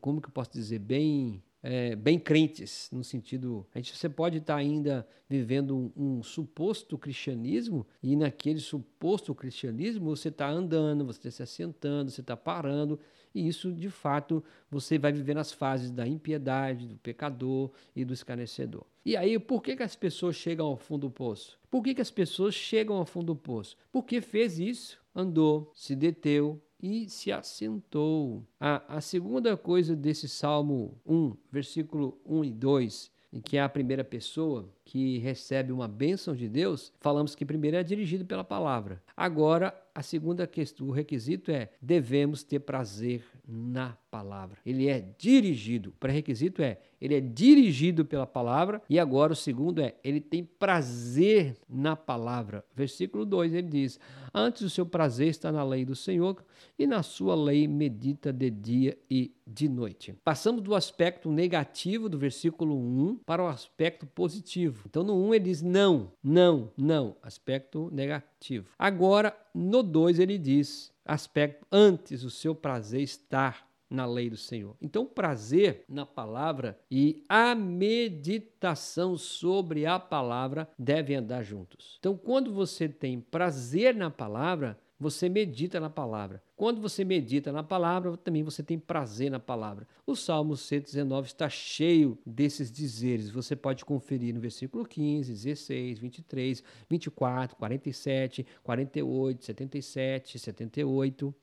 Como 0.00 0.20
que 0.20 0.28
eu 0.28 0.32
posso 0.32 0.52
dizer? 0.52 0.78
Bem 0.78 1.42
é, 1.62 1.96
bem 1.96 2.18
crentes, 2.18 2.88
no 2.92 3.02
sentido. 3.02 3.66
A 3.74 3.78
gente, 3.78 3.96
você 3.96 4.08
pode 4.08 4.38
estar 4.38 4.56
ainda 4.56 5.06
vivendo 5.28 5.76
um, 5.76 6.18
um 6.18 6.22
suposto 6.22 6.96
cristianismo, 6.96 7.86
e 8.02 8.16
naquele 8.16 8.60
suposto 8.60 9.34
cristianismo 9.34 10.16
você 10.16 10.28
está 10.28 10.48
andando, 10.48 11.04
você 11.04 11.28
está 11.28 11.30
se 11.30 11.42
assentando, 11.42 12.10
você 12.10 12.20
está 12.20 12.36
parando, 12.36 12.98
e 13.38 13.46
isso 13.46 13.72
de 13.72 13.88
fato 13.88 14.42
você 14.70 14.98
vai 14.98 15.12
viver 15.12 15.34
nas 15.34 15.52
fases 15.52 15.90
da 15.90 16.06
impiedade, 16.06 16.86
do 16.86 16.96
pecador 16.96 17.70
e 17.94 18.04
do 18.04 18.12
escarnecedor. 18.12 18.84
E 19.04 19.16
aí, 19.16 19.38
por 19.38 19.62
que, 19.62 19.76
que 19.76 19.82
as 19.82 19.96
pessoas 19.96 20.36
chegam 20.36 20.66
ao 20.66 20.76
fundo 20.76 21.08
do 21.08 21.10
poço? 21.10 21.58
Por 21.70 21.82
que, 21.82 21.94
que 21.94 22.02
as 22.02 22.10
pessoas 22.10 22.54
chegam 22.54 22.96
ao 22.96 23.06
fundo 23.06 23.26
do 23.26 23.36
poço? 23.36 23.76
Porque 23.92 24.20
fez 24.20 24.58
isso, 24.58 25.00
andou, 25.14 25.70
se 25.74 25.94
deteu, 25.94 26.60
e 26.80 27.08
se 27.08 27.32
assentou. 27.32 28.44
A, 28.60 28.96
a 28.96 29.00
segunda 29.00 29.56
coisa 29.56 29.96
desse 29.96 30.28
Salmo 30.28 30.96
1, 31.04 31.36
versículo 31.50 32.20
1 32.24 32.44
e 32.44 32.52
2, 32.52 33.10
em 33.32 33.40
que 33.40 33.56
é 33.56 33.62
a 33.62 33.68
primeira 33.68 34.04
pessoa 34.04 34.68
que 34.84 35.18
recebe 35.18 35.72
uma 35.72 35.88
bênção 35.88 36.34
de 36.34 36.48
Deus, 36.48 36.92
falamos 37.00 37.34
que 37.34 37.44
primeiro 37.44 37.76
é 37.76 37.82
dirigido 37.82 38.24
pela 38.24 38.44
palavra. 38.44 39.02
Agora, 39.16 39.74
a 39.98 40.02
segunda 40.02 40.46
questão, 40.46 40.86
o 40.86 40.92
requisito 40.92 41.50
é 41.50 41.70
devemos 41.82 42.44
ter 42.44 42.60
prazer 42.60 43.24
na 43.44 43.96
palavra. 44.08 44.58
Ele 44.64 44.88
é 44.88 45.04
dirigido. 45.18 45.90
O 45.90 45.92
pré-requisito 45.92 46.62
é 46.62 46.78
ele 47.00 47.16
é 47.16 47.20
dirigido 47.20 48.04
pela 48.04 48.26
palavra 48.26 48.80
e 48.88 48.96
agora 48.96 49.32
o 49.32 49.36
segundo 49.36 49.80
é 49.80 49.96
ele 50.04 50.20
tem 50.20 50.44
prazer 50.44 51.56
na 51.68 51.96
palavra. 51.96 52.64
Versículo 52.76 53.26
2 53.26 53.54
ele 53.54 53.68
diz: 53.68 53.98
"Antes 54.32 54.62
o 54.62 54.70
seu 54.70 54.86
prazer 54.86 55.28
está 55.28 55.50
na 55.50 55.64
lei 55.64 55.84
do 55.84 55.96
Senhor 55.96 56.44
e 56.78 56.86
na 56.86 57.02
sua 57.02 57.34
lei 57.34 57.66
medita 57.66 58.32
de 58.32 58.50
dia 58.50 58.96
e 59.10 59.32
de 59.44 59.68
noite". 59.68 60.14
Passamos 60.22 60.62
do 60.62 60.76
aspecto 60.76 61.28
negativo 61.28 62.08
do 62.08 62.18
versículo 62.18 62.76
1 62.76 63.16
para 63.26 63.42
o 63.42 63.48
aspecto 63.48 64.06
positivo. 64.06 64.84
Então 64.88 65.02
no 65.02 65.20
1 65.26 65.34
ele 65.34 65.44
diz 65.44 65.60
não, 65.60 66.12
não, 66.22 66.70
não, 66.76 67.16
aspecto 67.20 67.90
negativo. 67.92 68.37
Agora 68.78 69.36
no 69.54 69.82
2 69.82 70.18
ele 70.18 70.38
diz 70.38 70.92
aspecto 71.04 71.66
antes 71.72 72.22
o 72.22 72.30
seu 72.30 72.54
prazer 72.54 73.02
estar 73.02 73.68
na 73.90 74.04
lei 74.04 74.28
do 74.28 74.36
Senhor. 74.36 74.76
Então, 74.80 75.06
prazer 75.06 75.84
na 75.88 76.04
palavra 76.04 76.78
e 76.90 77.24
a 77.28 77.54
meditação 77.54 79.16
sobre 79.16 79.86
a 79.86 79.98
palavra 79.98 80.68
devem 80.78 81.16
andar 81.16 81.42
juntos. 81.42 81.96
Então, 81.98 82.16
quando 82.16 82.52
você 82.52 82.88
tem 82.88 83.20
prazer 83.20 83.94
na 83.94 84.10
palavra, 84.10 84.78
você 84.98 85.28
medita 85.28 85.78
na 85.78 85.88
palavra. 85.88 86.42
Quando 86.56 86.80
você 86.80 87.04
medita 87.04 87.52
na 87.52 87.62
palavra, 87.62 88.16
também 88.16 88.42
você 88.42 88.62
tem 88.62 88.78
prazer 88.78 89.30
na 89.30 89.38
palavra. 89.38 89.86
O 90.06 90.16
Salmo 90.16 90.56
119 90.56 91.28
está 91.28 91.48
cheio 91.48 92.18
desses 92.26 92.70
dizeres. 92.70 93.30
Você 93.30 93.54
pode 93.54 93.84
conferir 93.84 94.34
no 94.34 94.40
versículo 94.40 94.84
15, 94.84 95.32
16, 95.32 95.98
23, 95.98 96.62
24, 96.88 97.56
47, 97.56 98.46
48, 98.62 99.44
77, 99.44 100.38
78 100.38 101.34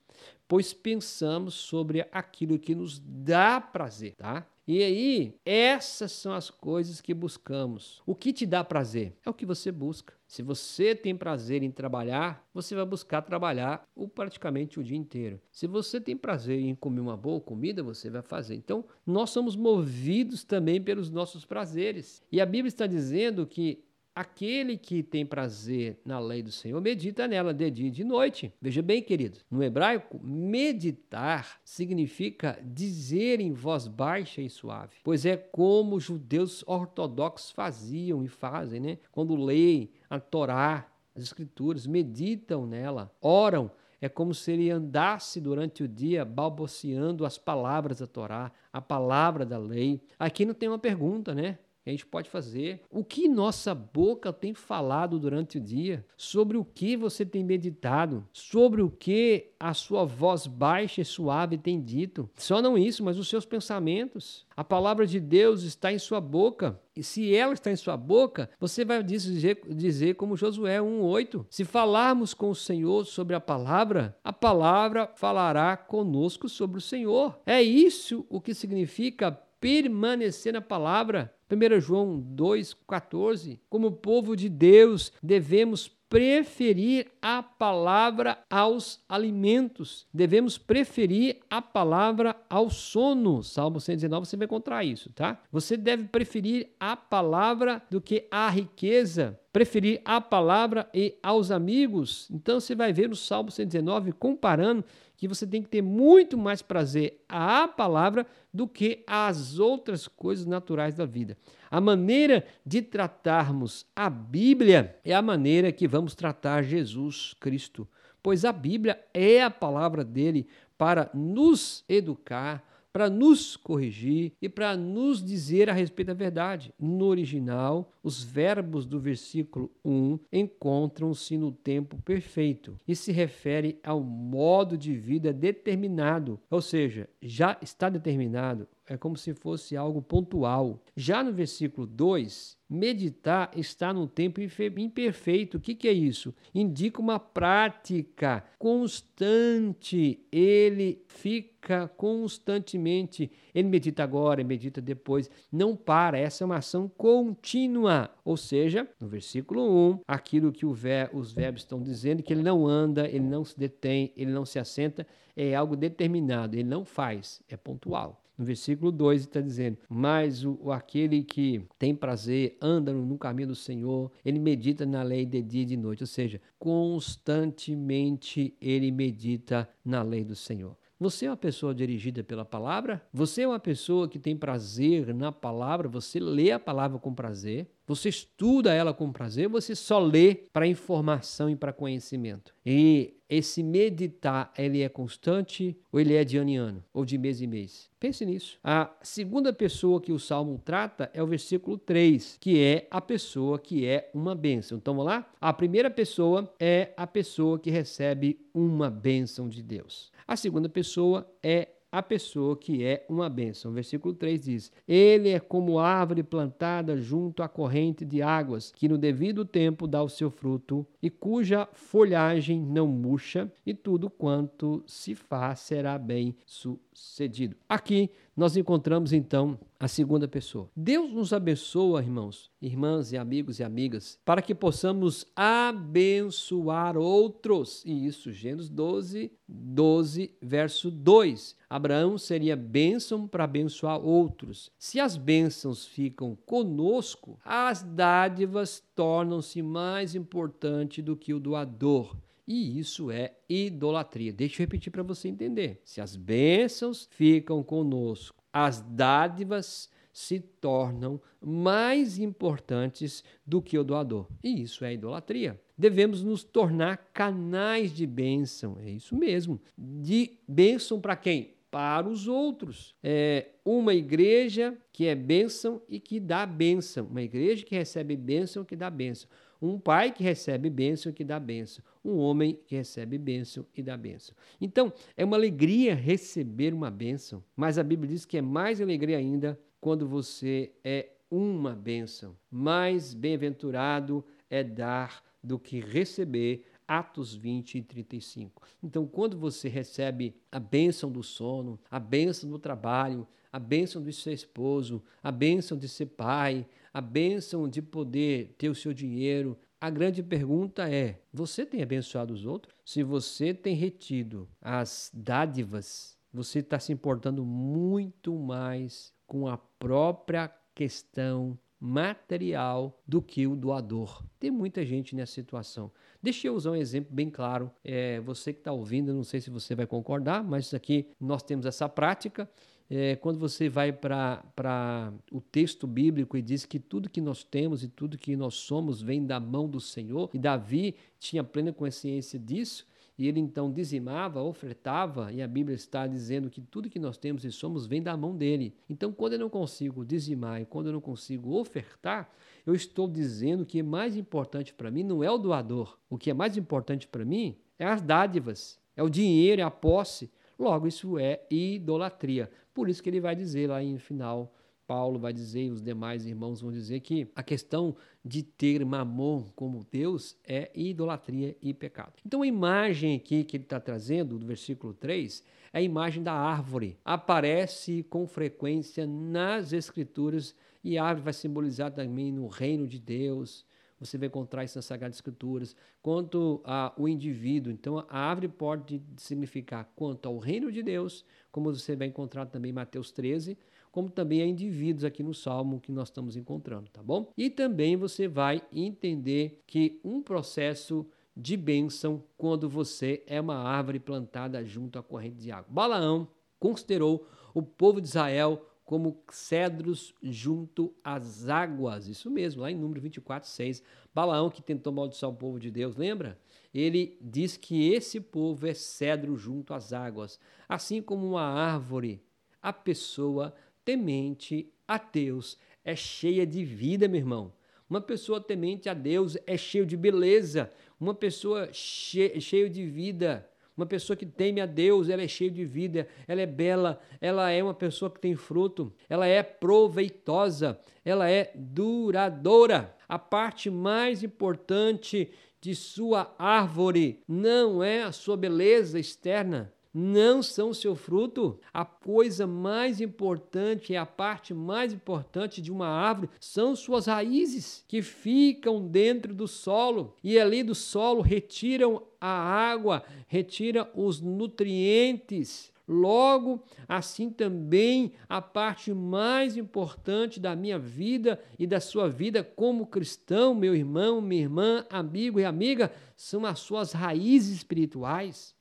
pois 0.47 0.73
pensamos 0.73 1.55
sobre 1.55 2.07
aquilo 2.11 2.59
que 2.59 2.75
nos 2.75 2.99
dá 2.99 3.59
prazer, 3.59 4.15
tá? 4.15 4.47
E 4.67 4.81
aí, 4.81 5.35
essas 5.45 6.11
são 6.11 6.33
as 6.33 6.49
coisas 6.49 6.99
que 6.99 7.13
buscamos. 7.13 8.01
O 8.05 8.15
que 8.15 8.33
te 8.33 8.47
dá 8.47 8.63
prazer? 8.63 9.15
É 9.23 9.29
o 9.29 9.33
que 9.33 9.45
você 9.45 9.71
busca. 9.71 10.15
Se 10.35 10.43
você 10.43 10.93
tem 10.93 11.15
prazer 11.15 11.63
em 11.63 11.71
trabalhar, 11.71 12.45
você 12.53 12.75
vai 12.75 12.85
buscar 12.85 13.21
trabalhar 13.21 13.87
o, 13.95 14.05
praticamente 14.05 14.77
o 14.77 14.83
dia 14.83 14.97
inteiro. 14.97 15.39
Se 15.49 15.65
você 15.65 15.97
tem 16.01 16.17
prazer 16.17 16.59
em 16.59 16.75
comer 16.75 16.99
uma 16.99 17.15
boa 17.15 17.39
comida, 17.39 17.81
você 17.81 18.09
vai 18.09 18.21
fazer. 18.21 18.55
Então, 18.55 18.83
nós 19.07 19.29
somos 19.29 19.55
movidos 19.55 20.43
também 20.43 20.81
pelos 20.81 21.09
nossos 21.09 21.45
prazeres. 21.45 22.21
E 22.29 22.41
a 22.41 22.45
Bíblia 22.45 22.67
está 22.67 22.85
dizendo 22.85 23.47
que 23.47 23.81
Aquele 24.15 24.77
que 24.77 25.03
tem 25.03 25.25
prazer 25.25 25.99
na 26.05 26.17
lei 26.19 26.41
do 26.41 26.49
Senhor 26.49 26.81
medita 26.81 27.27
nela 27.27 27.53
de 27.53 27.69
dia 27.69 27.87
e 27.87 27.91
de 27.91 28.05
noite. 28.05 28.53
Veja 28.61 28.81
bem, 28.81 29.01
querido, 29.01 29.39
no 29.51 29.61
hebraico, 29.61 30.17
meditar 30.23 31.59
significa 31.65 32.57
dizer 32.63 33.41
em 33.41 33.51
voz 33.51 33.89
baixa 33.89 34.41
e 34.41 34.49
suave, 34.49 34.95
pois 35.03 35.25
é 35.25 35.35
como 35.35 35.97
os 35.97 36.03
judeus 36.03 36.63
ortodoxos 36.65 37.51
faziam 37.51 38.23
e 38.23 38.29
fazem, 38.29 38.79
né? 38.79 38.99
Quando 39.11 39.35
leem 39.35 39.91
a 40.09 40.17
Torá, 40.17 40.89
as 41.13 41.23
Escrituras, 41.23 41.85
meditam 41.85 42.65
nela, 42.65 43.11
oram. 43.21 43.69
É 44.01 44.09
como 44.09 44.33
se 44.33 44.51
ele 44.51 44.69
andasse 44.69 45.41
durante 45.41 45.83
o 45.83 45.87
dia 45.87 46.23
balbuciando 46.23 47.25
as 47.25 47.37
palavras 47.37 47.99
da 47.99 48.07
Torá, 48.07 48.51
a 48.71 48.79
palavra 48.79 49.45
da 49.45 49.57
lei. 49.57 50.01
Aqui 50.19 50.45
não 50.45 50.53
tem 50.53 50.69
uma 50.69 50.77
pergunta, 50.77 51.33
né? 51.33 51.57
Que 51.85 51.91
a 51.91 51.93
gente 51.93 52.05
pode 52.05 52.31
fazer. 52.31 52.81
O 52.89 53.03
que 53.03 53.27
nossa 53.27 53.75
boca 53.75 54.33
tem 54.33 54.55
falado 54.55 55.19
durante 55.19 55.59
o 55.59 55.61
dia? 55.61 56.03
Sobre 56.17 56.57
o 56.57 56.65
que 56.65 56.97
você 56.97 57.23
tem 57.23 57.43
meditado? 57.43 58.27
Sobre 58.33 58.81
o 58.81 58.89
que 58.89 59.51
a 59.59 59.71
sua 59.71 60.03
voz 60.03 60.47
baixa 60.47 61.01
e 61.01 61.05
suave 61.05 61.59
tem 61.59 61.79
dito? 61.79 62.27
Só 62.35 62.59
não 62.59 62.75
isso, 62.75 63.03
mas 63.03 63.19
os 63.19 63.29
seus 63.29 63.45
pensamentos. 63.45 64.47
A 64.57 64.63
palavra 64.63 65.05
de 65.05 65.19
Deus 65.19 65.61
está 65.61 65.93
em 65.93 65.99
sua 65.99 66.19
boca. 66.19 66.79
E 66.95 67.03
se 67.03 67.35
ela 67.35 67.53
está 67.53 67.69
em 67.69 67.75
sua 67.75 67.97
boca, 67.97 68.49
você 68.59 68.85
vai 68.85 69.03
dizer, 69.03 69.61
dizer 69.67 70.15
como 70.15 70.37
Josué 70.37 70.79
1,8: 70.79 71.45
Se 71.49 71.65
falarmos 71.65 72.33
com 72.33 72.49
o 72.49 72.55
Senhor 72.55 73.05
sobre 73.05 73.35
a 73.35 73.41
palavra, 73.41 74.17
a 74.23 74.31
palavra 74.31 75.11
falará 75.15 75.75
conosco 75.75 76.47
sobre 76.47 76.77
o 76.77 76.81
Senhor. 76.81 77.37
É 77.45 77.61
isso 77.61 78.25
o 78.29 78.39
que 78.39 78.53
significa 78.53 79.37
permanecer 79.65 80.53
na 80.53 80.61
palavra. 80.61 81.33
1 81.51 81.79
João 81.79 82.23
2,14. 82.35 83.59
Como 83.67 83.91
povo 83.91 84.35
de 84.35 84.47
Deus, 84.47 85.11
devemos 85.23 85.87
preferir 86.15 87.07
a 87.21 87.43
palavra 87.43 88.37
aos 88.49 89.03
alimentos. 89.09 90.07
Devemos 90.13 90.57
preferir 90.57 91.41
a 91.49 91.61
palavra 91.61 92.37
ao 92.49 92.69
sono. 92.69 93.43
Salmo 93.43 93.81
119 93.81 94.25
você 94.25 94.37
vai 94.37 94.45
encontrar 94.45 94.85
isso, 94.85 95.11
tá? 95.11 95.41
Você 95.51 95.75
deve 95.75 96.05
preferir 96.05 96.69
a 96.79 96.95
palavra 96.95 97.83
do 97.91 97.99
que 97.99 98.29
a 98.31 98.47
riqueza. 98.47 99.37
Preferir 99.51 100.01
a 100.05 100.21
palavra 100.21 100.89
e 100.93 101.17
aos 101.21 101.51
amigos. 101.51 102.29
Então 102.31 102.61
você 102.61 102.73
vai 102.73 102.93
ver 102.93 103.09
no 103.09 103.15
Salmo 103.17 103.51
119 103.51 104.13
comparando 104.13 104.85
que 105.17 105.27
você 105.27 105.45
tem 105.45 105.61
que 105.61 105.69
ter 105.69 105.81
muito 105.81 106.37
mais 106.37 106.61
prazer 106.61 107.23
à 107.27 107.67
palavra 107.67 108.25
do 108.53 108.67
que 108.67 109.03
às 109.05 109.59
outras 109.59 110.07
coisas 110.07 110.45
naturais 110.45 110.95
da 110.95 111.05
vida. 111.05 111.37
A 111.75 111.81
maneira 111.81 112.45
de 112.65 112.81
tratarmos 112.81 113.85
a 113.93 114.09
Bíblia 114.09 114.97
é 115.03 115.13
a 115.13 115.21
maneira 115.21 115.73
que 115.73 115.89
vamos 115.89 116.15
tratar 116.15 116.63
Jesus 116.63 117.35
Cristo, 117.37 117.85
pois 118.23 118.45
a 118.45 118.53
Bíblia 118.53 118.97
é 119.13 119.43
a 119.43 119.51
palavra 119.51 120.01
dele 120.01 120.47
para 120.77 121.11
nos 121.13 121.83
educar, 121.89 122.65
para 122.93 123.09
nos 123.09 123.57
corrigir 123.57 124.31
e 124.41 124.47
para 124.47 124.77
nos 124.77 125.21
dizer 125.21 125.69
a 125.69 125.73
respeito 125.73 126.07
da 126.07 126.13
verdade. 126.13 126.73
No 126.79 127.07
original, 127.07 127.91
os 128.01 128.23
verbos 128.23 128.85
do 128.85 128.97
versículo 128.97 129.69
1 129.83 130.17
encontram-se 130.31 131.37
no 131.37 131.51
tempo 131.51 132.01
perfeito 132.03 132.79
e 132.87 132.95
se 132.95 133.11
refere 133.11 133.81
ao 133.83 133.99
modo 133.99 134.77
de 134.77 134.95
vida 134.95 135.33
determinado, 135.33 136.39
ou 136.49 136.61
seja, 136.61 137.09
já 137.21 137.57
está 137.61 137.89
determinado, 137.89 138.65
é 138.87 138.97
como 138.97 139.17
se 139.17 139.33
fosse 139.33 139.75
algo 139.75 140.01
pontual. 140.01 140.79
Já 140.95 141.23
no 141.23 141.33
versículo 141.33 141.87
2, 141.87 142.55
meditar 142.69 143.49
está 143.55 143.91
no 143.91 144.07
tempo 144.07 144.39
imperfeito. 144.41 145.57
O 145.57 145.59
que, 145.59 145.73
que 145.73 145.87
é 145.87 145.91
isso? 145.91 146.33
Indica 146.53 147.01
uma 147.01 147.19
prática 147.19 148.43
constante. 148.59 150.19
Ele 150.31 151.03
fica 151.07 151.87
constantemente. 151.97 153.31
Ele 153.53 153.69
medita 153.69 154.03
agora, 154.03 154.41
ele 154.41 154.47
medita 154.47 154.79
depois. 154.79 155.31
Não 155.51 155.75
para. 155.75 156.19
Essa 156.19 156.43
é 156.43 156.45
uma 156.45 156.57
ação 156.57 156.87
contínua. 156.87 158.11
Ou 158.23 158.37
seja, 158.37 158.87
no 158.99 159.07
versículo 159.07 159.91
1, 159.91 160.01
aquilo 160.07 160.51
que 160.51 160.65
ver, 160.73 161.09
os 161.11 161.31
verbos 161.31 161.61
estão 161.61 161.81
dizendo, 161.81 162.21
que 162.21 162.33
ele 162.33 162.43
não 162.43 162.67
anda, 162.67 163.07
ele 163.07 163.25
não 163.25 163.43
se 163.43 163.57
detém, 163.57 164.11
ele 164.15 164.31
não 164.31 164.45
se 164.45 164.59
assenta, 164.59 165.07
é 165.35 165.55
algo 165.55 165.75
determinado. 165.75 166.55
Ele 166.55 166.63
não 166.63 166.85
faz, 166.85 167.41
é 167.49 167.57
pontual. 167.57 168.24
No 168.37 168.43
versículo 168.43 168.91
2 168.91 169.21
está 169.21 169.39
dizendo: 169.41 169.77
Mas 169.89 170.43
o, 170.43 170.71
aquele 170.71 171.23
que 171.23 171.65
tem 171.79 171.95
prazer, 171.95 172.57
anda 172.61 172.93
no 172.93 173.17
caminho 173.17 173.49
do 173.49 173.55
Senhor, 173.55 174.11
ele 174.23 174.39
medita 174.39 174.85
na 174.85 175.01
lei 175.03 175.25
de 175.25 175.41
dia 175.41 175.61
e 175.63 175.65
de 175.65 175.77
noite, 175.77 176.03
ou 176.03 176.07
seja, 176.07 176.41
constantemente 176.59 178.55
ele 178.59 178.91
medita 178.91 179.69
na 179.83 180.01
lei 180.01 180.23
do 180.23 180.35
Senhor. 180.35 180.77
Você 180.97 181.25
é 181.25 181.29
uma 181.29 181.35
pessoa 181.35 181.75
dirigida 181.75 182.23
pela 182.23 182.45
palavra? 182.45 183.05
Você 183.11 183.41
é 183.41 183.47
uma 183.47 183.59
pessoa 183.59 184.07
que 184.07 184.17
tem 184.17 184.35
prazer 184.35 185.13
na 185.13 185.29
palavra? 185.29 185.89
Você 185.89 186.21
lê 186.21 186.51
a 186.51 186.59
palavra 186.59 186.97
com 186.97 187.13
prazer? 187.13 187.69
Você 187.87 188.09
estuda 188.09 188.73
ela 188.73 188.93
com 188.93 189.11
prazer? 189.11 189.47
Você 189.49 189.75
só 189.75 189.99
lê 189.99 190.35
para 190.51 190.67
informação 190.67 191.49
e 191.49 191.55
para 191.55 191.71
conhecimento? 191.71 192.53
E 192.65 193.13
esse 193.29 193.61
meditar, 193.61 194.51
ele 194.57 194.81
é 194.81 194.89
constante 194.89 195.77
ou 195.91 195.99
ele 195.99 196.15
é 196.15 196.23
de 196.23 196.37
ano 196.37 196.49
em 196.49 196.57
ano? 196.57 196.83
Ou 196.93 197.05
de 197.05 197.17
mês 197.17 197.41
em 197.41 197.47
mês? 197.47 197.89
Pense 197.99 198.25
nisso. 198.25 198.57
A 198.63 198.91
segunda 199.01 199.53
pessoa 199.53 200.01
que 200.01 200.11
o 200.11 200.19
Salmo 200.19 200.59
trata 200.63 201.09
é 201.13 201.21
o 201.21 201.27
versículo 201.27 201.77
3, 201.77 202.37
que 202.39 202.59
é 202.59 202.87
a 202.89 203.01
pessoa 203.01 203.59
que 203.59 203.85
é 203.85 204.09
uma 204.13 204.33
bênção. 204.33 204.77
Então 204.77 204.95
vamos 204.95 205.11
lá? 205.11 205.31
A 205.39 205.53
primeira 205.53 205.89
pessoa 205.89 206.51
é 206.59 206.91
a 206.97 207.05
pessoa 207.05 207.59
que 207.59 207.69
recebe 207.69 208.39
uma 208.53 208.89
bênção 208.89 209.47
de 209.47 209.61
Deus. 209.61 210.11
A 210.27 210.35
segunda 210.35 210.67
pessoa 210.67 211.31
é 211.43 211.69
a 211.95 212.03
pessoa 212.03 212.57
que 212.57 212.83
é 212.83 213.05
uma 213.07 213.29
bênção. 213.29 213.71
Versículo 213.71 214.13
3 214.13 214.41
diz: 214.41 214.71
Ele 214.85 215.29
é 215.29 215.39
como 215.39 215.79
árvore 215.79 216.23
plantada 216.23 216.97
junto 216.97 217.41
à 217.41 217.47
corrente 217.47 218.03
de 218.03 218.21
águas, 218.21 218.73
que 218.75 218.89
no 218.89 218.97
devido 218.97 219.45
tempo 219.45 219.87
dá 219.87 220.03
o 220.03 220.09
seu 220.09 220.29
fruto, 220.29 220.85
e 221.01 221.09
cuja 221.09 221.69
folhagem 221.71 222.59
não 222.59 222.85
murcha, 222.85 223.49
e 223.65 223.73
tudo 223.73 224.09
quanto 224.09 224.83
se 224.85 225.15
faz 225.15 225.61
será 225.61 225.97
bem 225.97 226.35
sucedido. 226.45 227.55
Aqui 227.69 228.11
nós 228.35 228.57
encontramos 228.57 229.13
então 229.13 229.57
a 229.79 229.87
segunda 229.87 230.27
pessoa. 230.27 230.69
Deus 230.75 231.11
nos 231.11 231.31
abençoa, 231.31 232.01
irmãos, 232.01 232.51
irmãs 232.61 233.11
e 233.11 233.17
amigos 233.17 233.59
e 233.59 233.63
amigas, 233.63 234.19
para 234.25 234.41
que 234.41 234.53
possamos 234.53 235.25
abençoar 235.35 236.97
outros. 236.97 237.81
E 237.85 238.05
isso, 238.05 238.33
Gênesis 238.33 238.69
12, 238.69 239.31
12, 239.47 240.31
verso 240.41 240.91
2. 240.91 241.55
Abraão 241.69 242.17
seria 242.17 242.55
bênção 242.55 243.27
para 243.27 243.45
abençoar 243.45 243.99
outros. 243.99 244.69
Se 244.77 244.99
as 244.99 245.15
bênçãos 245.15 245.85
ficam 245.85 246.37
conosco, 246.45 247.39
as 247.43 247.83
dádivas 247.83 248.83
tornam-se 248.95 249.61
mais 249.61 250.13
importantes 250.13 251.03
do 251.03 251.15
que 251.15 251.33
o 251.33 251.39
doador. 251.39 252.15
E 252.47 252.79
isso 252.79 253.09
é 253.09 253.33
idolatria. 253.49 254.31
Deixa 254.31 254.55
eu 254.55 254.65
repetir 254.65 254.91
para 254.91 255.03
você 255.03 255.27
entender. 255.27 255.81
Se 255.83 255.99
as 255.99 256.15
bênçãos 256.15 257.07
ficam 257.11 257.63
conosco, 257.63 258.43
as 258.53 258.81
dádivas 258.81 259.89
se 260.15 260.39
tornam 260.39 261.19
mais 261.41 262.17
importantes 262.17 263.21
do 263.45 263.61
que 263.61 263.77
o 263.77 263.83
doador. 263.83 264.27
E 264.41 264.61
isso 264.61 264.85
é 264.85 264.93
idolatria. 264.93 265.59
Devemos 265.77 266.23
nos 266.23 266.41
tornar 266.41 267.09
canais 267.13 267.93
de 267.93 268.07
bênção. 268.07 268.77
É 268.79 268.89
isso 268.89 269.13
mesmo. 269.13 269.59
De 269.77 270.37
bênção 270.47 271.01
para 271.01 271.17
quem? 271.17 271.55
Para 271.69 272.07
os 272.07 272.29
outros. 272.29 272.95
É 273.03 273.49
uma 273.65 273.93
igreja 273.93 274.77
que 274.93 275.05
é 275.05 275.15
bênção 275.15 275.81
e 275.89 275.99
que 275.99 276.17
dá 276.21 276.45
bênção. 276.45 277.07
Uma 277.07 277.21
igreja 277.21 277.65
que 277.65 277.75
recebe 277.75 278.15
bênção 278.15 278.63
e 278.63 278.65
que 278.65 278.75
dá 278.77 278.89
bênção. 278.89 279.27
Um 279.61 279.79
pai 279.79 280.11
que 280.11 280.23
recebe 280.23 280.69
bênção 280.69 281.11
e 281.11 281.13
que 281.13 281.23
dá 281.23 281.39
bênção. 281.39 281.83
Um 282.03 282.17
homem 282.17 282.59
que 282.65 282.75
recebe 282.75 283.17
bênção 283.17 283.65
e 283.75 283.81
dá 283.81 283.97
bênção. 283.97 284.35
Então, 284.59 284.91
é 285.15 285.23
uma 285.25 285.37
alegria 285.37 285.95
receber 285.95 286.73
uma 286.73 286.91
bênção, 286.91 287.43
mas 287.55 287.77
a 287.77 287.83
Bíblia 287.83 288.09
diz 288.09 288.25
que 288.25 288.37
é 288.37 288.41
mais 288.41 288.81
alegria 288.81 289.17
ainda 289.17 289.59
quando 289.79 290.07
você 290.07 290.71
é 290.83 291.09
uma 291.29 291.75
bênção. 291.75 292.35
Mais 292.49 293.13
bem-aventurado 293.13 294.23
é 294.49 294.63
dar 294.63 295.23
do 295.43 295.59
que 295.59 295.79
receber. 295.79 296.65
Atos 296.87 297.33
20 297.33 297.79
e 297.79 297.81
35. 297.81 298.61
Então, 298.83 299.07
quando 299.07 299.37
você 299.37 299.67
recebe 299.67 300.35
a 300.51 300.59
bênção 300.59 301.11
do 301.11 301.23
sono, 301.23 301.79
a 301.89 301.99
bênção 301.99 302.47
do 302.47 302.59
trabalho, 302.59 303.27
a 303.55 303.59
bênção 303.59 304.03
de 304.03 304.11
ser 304.11 304.33
esposo, 304.33 305.01
a 305.23 305.31
bênção 305.31 305.77
de 305.77 305.87
ser 305.87 306.07
pai, 306.07 306.67
a 306.93 306.99
bênção 306.99 307.69
de 307.69 307.81
poder 307.81 308.53
ter 308.57 308.67
o 308.67 308.75
seu 308.75 308.93
dinheiro. 308.93 309.57
A 309.79 309.89
grande 309.89 310.21
pergunta 310.21 310.89
é: 310.89 311.21
você 311.31 311.65
tem 311.65 311.81
abençoado 311.81 312.33
os 312.33 312.45
outros? 312.45 312.75
Se 312.83 313.01
você 313.01 313.53
tem 313.53 313.73
retido 313.73 314.45
as 314.61 315.09
dádivas, 315.13 316.17
você 316.33 316.59
está 316.59 316.77
se 316.79 316.91
importando 316.91 317.45
muito 317.45 318.37
mais 318.37 319.13
com 319.25 319.47
a 319.47 319.57
própria 319.57 320.53
questão 320.73 321.57
material 321.79 323.01
do 323.07 323.21
que 323.21 323.47
o 323.47 323.55
doador. 323.55 324.21
Tem 324.37 324.51
muita 324.51 324.85
gente 324.85 325.15
nessa 325.15 325.31
situação. 325.31 325.89
Deixa 326.21 326.47
eu 326.47 326.55
usar 326.55 326.71
um 326.71 326.75
exemplo 326.75 327.15
bem 327.15 327.29
claro. 327.29 327.71
É, 327.85 328.19
você 328.19 328.51
que 328.51 328.59
está 328.59 328.73
ouvindo, 328.73 329.13
não 329.13 329.23
sei 329.23 329.39
se 329.39 329.49
você 329.49 329.75
vai 329.75 329.87
concordar, 329.87 330.43
mas 330.43 330.73
aqui 330.73 331.07
nós 331.17 331.41
temos 331.41 331.65
essa 331.65 331.87
prática 331.87 332.49
é, 332.89 333.15
quando 333.15 333.39
você 333.39 333.67
vai 333.67 333.91
para 333.91 335.13
o 335.31 335.41
texto 335.41 335.87
bíblico 335.87 336.37
e 336.37 336.41
diz 336.41 336.65
que 336.65 336.79
tudo 336.79 337.09
que 337.09 337.21
nós 337.21 337.43
temos 337.43 337.83
e 337.83 337.87
tudo 337.87 338.17
que 338.17 338.35
nós 338.35 338.55
somos 338.55 339.01
vem 339.01 339.25
da 339.25 339.39
mão 339.39 339.67
do 339.67 339.79
Senhor, 339.79 340.29
e 340.33 340.39
Davi 340.39 340.95
tinha 341.19 341.43
plena 341.43 341.73
consciência 341.73 342.39
disso, 342.39 342.85
e 343.17 343.27
ele 343.27 343.39
então 343.39 343.71
dizimava, 343.71 344.41
ofertava, 344.41 345.31
e 345.31 345.41
a 345.41 345.47
Bíblia 345.47 345.75
está 345.75 346.05
dizendo 346.05 346.49
que 346.49 346.59
tudo 346.59 346.89
que 346.89 346.99
nós 346.99 347.17
temos 347.17 347.45
e 347.45 347.51
somos 347.51 347.87
vem 347.87 348.03
da 348.03 348.15
mão 348.17 348.35
dele. 348.35 348.75
Então, 348.89 349.11
quando 349.13 349.33
eu 349.33 349.39
não 349.39 349.49
consigo 349.49 350.03
dizimar 350.05 350.61
e 350.61 350.65
quando 350.65 350.87
eu 350.87 350.93
não 350.93 351.01
consigo 351.01 351.57
ofertar, 351.57 352.29
eu 352.65 352.75
estou 352.75 353.07
dizendo 353.07 353.65
que 353.65 353.81
o 353.81 353.85
mais 353.85 354.17
importante 354.17 354.73
para 354.73 354.91
mim 354.91 355.03
não 355.03 355.23
é 355.23 355.31
o 355.31 355.37
doador. 355.37 355.97
O 356.09 356.17
que 356.17 356.29
é 356.29 356.33
mais 356.33 356.57
importante 356.57 357.07
para 357.07 357.23
mim 357.23 357.55
é 357.79 357.85
as 357.85 358.01
dádivas, 358.01 358.77
é 358.97 359.01
o 359.01 359.09
dinheiro, 359.09 359.61
é 359.61 359.63
a 359.63 359.71
posse. 359.71 360.29
Logo, 360.59 360.87
isso 360.87 361.17
é 361.17 361.41
idolatria. 361.49 362.49
Por 362.75 362.89
isso 362.89 363.01
que 363.01 363.09
ele 363.09 363.21
vai 363.21 363.33
dizer 363.33 363.69
lá 363.69 363.81
em 363.81 363.97
final, 363.97 364.53
Paulo 364.85 365.17
vai 365.17 365.31
dizer, 365.31 365.63
e 365.63 365.71
os 365.71 365.81
demais 365.81 366.25
irmãos 366.25 366.59
vão 366.59 366.73
dizer 366.73 366.99
que 366.99 367.25
a 367.33 367.41
questão 367.41 367.95
de 368.23 368.43
ter 368.43 368.85
mamon 368.85 369.45
como 369.55 369.87
Deus 369.89 370.37
é 370.43 370.69
idolatria 370.75 371.55
e 371.61 371.73
pecado. 371.73 372.13
Então 372.25 372.41
a 372.41 372.47
imagem 372.47 373.15
aqui 373.15 373.45
que 373.45 373.55
ele 373.55 373.63
está 373.63 373.79
trazendo, 373.79 374.37
do 374.37 374.45
versículo 374.45 374.93
3, 374.93 375.41
é 375.71 375.77
a 375.77 375.81
imagem 375.81 376.21
da 376.21 376.33
árvore. 376.33 376.99
Aparece 377.05 378.03
com 378.03 378.27
frequência 378.27 379.07
nas 379.07 379.71
escrituras 379.71 380.53
e 380.83 380.97
a 380.97 381.05
árvore 381.05 381.23
vai 381.23 381.33
simbolizar 381.33 381.91
também 381.91 382.29
no 382.29 382.47
reino 382.47 382.85
de 382.85 382.99
Deus, 382.99 383.65
você 384.05 384.17
vai 384.17 384.27
encontrar 384.27 384.63
isso 384.63 384.77
nas 384.77 384.85
Sagradas 384.85 385.17
Escrituras. 385.17 385.75
Quanto 386.01 386.61
ao 386.63 387.07
indivíduo, 387.07 387.71
então 387.71 387.97
a 387.97 388.17
árvore 388.17 388.47
pode 388.47 389.01
significar 389.17 389.91
quanto 389.95 390.27
ao 390.27 390.37
reino 390.37 390.71
de 390.71 390.83
Deus, 390.83 391.25
como 391.51 391.73
você 391.73 391.95
vai 391.95 392.07
encontrar 392.07 392.45
também 392.45 392.69
em 392.69 392.73
Mateus 392.73 393.11
13, 393.11 393.57
como 393.91 394.09
também 394.09 394.41
a 394.41 394.45
indivíduos 394.45 395.05
aqui 395.05 395.23
no 395.23 395.33
Salmo 395.33 395.79
que 395.79 395.91
nós 395.91 396.09
estamos 396.09 396.35
encontrando, 396.35 396.89
tá 396.89 397.01
bom? 397.01 397.31
E 397.37 397.49
também 397.49 397.95
você 397.95 398.27
vai 398.27 398.61
entender 398.71 399.61
que 399.65 399.99
um 400.03 400.21
processo 400.21 401.07
de 401.35 401.57
bênção 401.57 402.23
quando 402.37 402.69
você 402.69 403.23
é 403.27 403.39
uma 403.39 403.55
árvore 403.55 403.99
plantada 403.99 404.63
junto 404.63 404.99
à 404.99 405.03
corrente 405.03 405.37
de 405.37 405.51
água. 405.51 405.67
Balaão 405.69 406.27
considerou 406.59 407.27
o 407.53 407.61
povo 407.61 408.01
de 408.01 408.07
Israel 408.07 408.65
como 408.85 409.19
cedros 409.31 410.13
junto 410.21 410.93
às 411.03 411.49
águas. 411.49 412.07
Isso 412.07 412.29
mesmo, 412.29 412.61
lá 412.61 412.71
em 412.71 412.77
número 412.77 413.01
24, 413.01 413.49
6. 413.49 413.81
Balaão, 414.13 414.49
que 414.49 414.61
tentou 414.61 414.91
amaldiçoar 414.91 415.31
o 415.31 415.35
povo 415.35 415.59
de 415.59 415.71
Deus, 415.71 415.95
lembra? 415.95 416.39
Ele 416.71 417.17
diz 417.19 417.57
que 417.57 417.91
esse 417.91 418.21
povo 418.21 418.67
é 418.67 418.75
cedro 418.75 419.35
junto 419.35 419.73
às 419.73 419.91
águas. 419.91 420.39
Assim 420.69 421.01
como 421.01 421.25
uma 421.27 421.41
árvore, 421.41 422.21
a 422.61 422.71
pessoa 422.71 423.55
temente 423.83 424.71
a 424.87 424.99
Deus 424.99 425.57
é 425.83 425.95
cheia 425.95 426.45
de 426.45 426.63
vida, 426.63 427.07
meu 427.07 427.19
irmão. 427.19 427.53
Uma 427.89 428.01
pessoa 428.01 428.39
temente 428.39 428.87
a 428.87 428.93
Deus 428.93 429.35
é 429.47 429.57
cheia 429.57 429.85
de 429.85 429.97
beleza. 429.97 430.71
Uma 430.99 431.13
pessoa 431.13 431.69
che 431.71 432.39
cheia 432.39 432.69
de 432.69 432.85
vida 432.85 433.49
Uma 433.75 433.85
pessoa 433.85 434.15
que 434.15 434.25
teme 434.25 434.61
a 434.61 434.65
Deus, 434.65 435.09
ela 435.09 435.21
é 435.21 435.27
cheia 435.27 435.51
de 435.51 435.65
vida, 435.65 436.07
ela 436.27 436.41
é 436.41 436.45
bela, 436.45 436.99
ela 437.19 437.51
é 437.51 437.61
uma 437.61 437.73
pessoa 437.73 438.09
que 438.09 438.19
tem 438.19 438.35
fruto, 438.35 438.93
ela 439.09 439.27
é 439.27 439.43
proveitosa, 439.43 440.79
ela 441.03 441.29
é 441.29 441.51
duradoura. 441.53 442.95
A 443.07 443.19
parte 443.19 443.69
mais 443.69 444.23
importante 444.23 445.29
de 445.59 445.75
sua 445.75 446.33
árvore 446.39 447.21
não 447.27 447.83
é 447.83 448.03
a 448.03 448.11
sua 448.11 448.37
beleza 448.37 448.97
externa, 448.97 449.73
não 449.97 450.43
são 450.43 450.73
seu 450.73 450.93
fruto. 450.93 451.57
A 451.73 451.85
coisa 451.85 452.45
mais 452.45 452.99
importante, 452.99 453.93
e 453.93 453.95
a 453.95 454.05
parte 454.05 454.53
mais 454.53 454.91
importante 454.91 455.61
de 455.61 455.71
uma 455.71 455.87
árvore 455.87 456.29
são 456.37 456.75
suas 456.75 457.05
raízes, 457.05 457.85
que 457.87 458.01
ficam 458.01 458.85
dentro 458.85 459.33
do 459.33 459.47
solo 459.47 460.13
e 460.21 460.37
ali 460.37 460.63
do 460.63 460.75
solo 460.75 461.21
retiram 461.21 462.03
a 462.19 462.27
água, 462.27 463.03
retira 463.25 463.89
os 463.95 464.19
nutrientes. 464.19 465.71
Logo, 465.87 466.61
assim 466.87 467.29
também 467.29 468.13
a 468.27 468.41
parte 468.41 468.91
mais 468.91 469.55
importante 469.55 470.39
da 470.39 470.55
minha 470.55 470.79
vida 470.79 471.39
e 471.57 471.65
da 471.65 471.79
sua 471.79 472.09
vida 472.09 472.43
como 472.43 472.87
cristão, 472.87 473.55
meu 473.55 473.73
irmão, 473.73 474.19
minha 474.19 474.41
irmã, 474.41 474.85
amigo 474.89 475.39
e 475.39 475.45
amiga, 475.45 475.91
são 476.17 476.43
as 476.43 476.59
suas 476.59 476.91
raízes 476.91 477.57
espirituais 477.57 478.54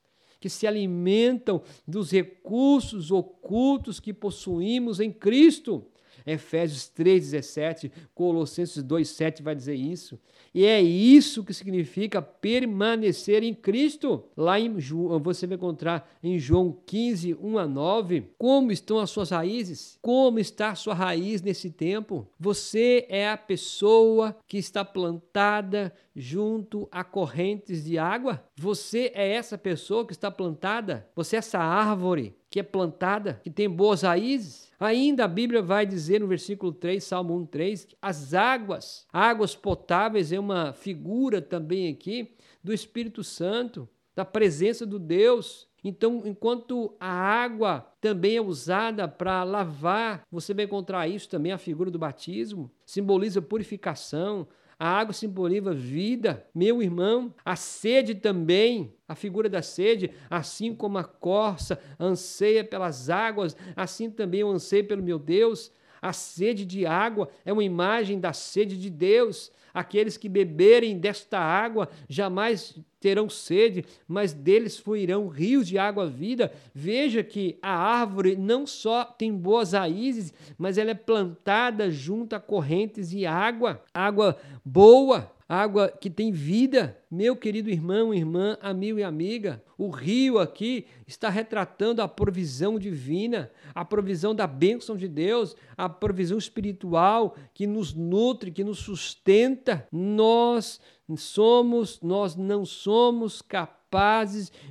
que 0.44 0.50
se 0.50 0.66
alimentam 0.66 1.62
dos 1.88 2.11
recursos 2.11 3.11
ocultos 3.11 3.98
que 3.98 4.12
possuímos 4.12 5.00
em 5.00 5.11
Cristo. 5.11 5.87
Efésios 6.26 6.90
3,17, 6.96 7.90
Colossenses 8.14 8.82
2,7 8.82 9.42
vai 9.42 9.54
dizer 9.54 9.74
isso. 9.74 10.18
E 10.54 10.64
é 10.64 10.80
isso 10.80 11.44
que 11.44 11.52
significa 11.52 12.22
permanecer 12.22 13.42
em 13.42 13.52
Cristo. 13.52 14.24
Lá 14.37 14.58
em 14.58 14.74
você 15.20 15.46
vai 15.46 15.56
encontrar 15.56 16.08
em 16.22 16.38
João 16.38 16.76
15, 16.87 17.34
1 17.34 17.58
a 17.58 17.66
9, 17.66 18.30
como 18.38 18.72
estão 18.72 18.98
as 18.98 19.10
suas 19.10 19.30
raízes, 19.30 19.98
como 20.00 20.38
está 20.38 20.70
a 20.70 20.74
sua 20.74 20.94
raiz 20.94 21.42
nesse 21.42 21.70
tempo. 21.70 22.26
Você 22.38 23.04
é 23.08 23.28
a 23.28 23.37
pessoa 23.37 24.37
que 24.46 24.56
está 24.56 24.84
plantada 24.84 25.92
junto 26.14 26.88
a 26.90 27.02
correntes 27.02 27.84
de 27.84 27.98
água? 27.98 28.44
Você 28.56 29.10
é 29.14 29.32
essa 29.32 29.58
pessoa 29.58 30.06
que 30.06 30.12
está 30.12 30.30
plantada? 30.30 31.08
Você 31.16 31.37
é 31.37 31.40
essa 31.40 31.58
árvore 31.58 32.37
que 32.48 32.60
é 32.60 32.62
plantada, 32.62 33.40
que 33.42 33.50
tem 33.50 33.68
boas 33.68 34.02
raízes? 34.02 34.72
Ainda 34.85 35.25
a 35.25 35.29
Bíblia 35.29 35.62
vai 35.62 35.87
dizer 35.87 36.20
no 36.20 36.27
versículo 36.27 36.70
3, 36.70 37.03
Salmo 37.03 37.35
1, 37.38 37.47
3, 37.47 37.85
que 37.87 37.97
as 38.03 38.35
águas, 38.35 39.07
águas 39.11 39.57
potáveis 39.57 40.31
é 40.31 40.38
uma 40.38 40.75
figura 40.75 41.40
também 41.40 41.90
aqui 41.90 42.37
do 42.62 42.70
Espírito 42.70 43.25
Santo, 43.25 43.88
da 44.14 44.27
presença 44.27 44.85
do 44.85 44.99
Deus. 44.99 45.66
Então, 45.83 46.23
enquanto 46.27 46.94
a 47.01 47.11
água 47.11 47.90
também 47.99 48.37
é 48.37 48.42
usada 48.42 49.09
para 49.09 49.42
lavar, 49.42 50.23
você 50.31 50.53
vai 50.53 50.66
encontrar 50.66 51.09
isso 51.09 51.31
também, 51.31 51.51
a 51.51 51.57
figura 51.57 51.90
do 51.90 51.99
batismo, 51.99 52.70
simboliza 52.85 53.40
purificação, 53.40 54.47
a 54.78 54.88
água 54.88 55.12
simboliza 55.12 55.72
vida, 55.72 56.46
meu 56.54 56.82
irmão. 56.82 57.32
A 57.44 57.56
sede 57.56 58.14
também, 58.14 58.92
a 59.06 59.14
figura 59.14 59.48
da 59.48 59.62
sede, 59.62 60.10
assim 60.28 60.74
como 60.74 60.98
a 60.98 61.04
corça 61.04 61.78
anseia 61.98 62.64
pelas 62.64 63.08
águas, 63.08 63.56
assim 63.76 64.10
também 64.10 64.40
eu 64.40 64.50
anseio 64.50 64.87
pelo 64.87 65.02
meu 65.02 65.18
Deus. 65.18 65.70
A 66.02 66.12
sede 66.12 66.66
de 66.66 66.84
água 66.84 67.28
é 67.44 67.52
uma 67.52 67.64
imagem 67.64 68.20
da 68.20 68.32
sede 68.32 68.78
de 68.78 68.90
Deus. 68.90 69.50
Aqueles 69.74 70.16
que 70.16 70.28
beberem 70.28 70.96
desta 70.96 71.38
água 71.38 71.88
jamais 72.08 72.78
terão 73.00 73.28
sede, 73.28 73.84
mas 74.08 74.32
deles 74.32 74.78
fluirão 74.78 75.28
rios 75.28 75.66
de 75.66 75.76
água 75.76 76.06
vida. 76.06 76.50
Veja 76.72 77.22
que 77.22 77.58
a 77.60 77.76
árvore 77.76 78.37
não 78.37 78.66
só 78.66 79.04
tem 79.04 79.30
boas 79.37 79.72
raízes, 79.72 80.32
mas 80.56 80.78
ela 80.78 80.92
é 80.92 80.94
plantada 80.94 81.90
junto 81.90 82.34
a 82.34 82.40
correntes 82.40 83.10
de 83.10 83.26
água, 83.26 83.82
água 83.92 84.38
boa, 84.64 85.30
água 85.48 85.88
que 85.88 86.09
tem 86.11 86.33
vida. 86.33 86.98
Meu 87.11 87.37
querido 87.37 87.70
irmão, 87.70 88.12
irmã, 88.12 88.57
amigo 88.61 88.98
e 88.98 89.04
amiga, 89.04 89.62
o 89.78 89.88
rio 89.88 90.38
aqui 90.38 90.87
está 91.07 91.28
retratando 91.28 92.02
a 92.02 92.09
provisão 92.09 92.78
divina, 92.78 93.50
a 93.74 93.85
provisão 93.85 94.35
da 94.35 94.46
bênção 94.46 94.96
de 94.96 95.07
Deus, 95.07 95.54
a 95.76 95.88
provisão 95.88 96.38
espiritual 96.38 97.37
que 97.52 97.66
nos 97.66 97.94
nutre, 97.94 98.50
que 98.50 98.64
nos 98.64 98.78
sustenta. 98.78 99.87
Nós 99.92 100.80
somos, 101.16 102.00
nós 102.00 102.35
não 102.35 102.64
somos 102.64 103.42
capazes 103.42 103.84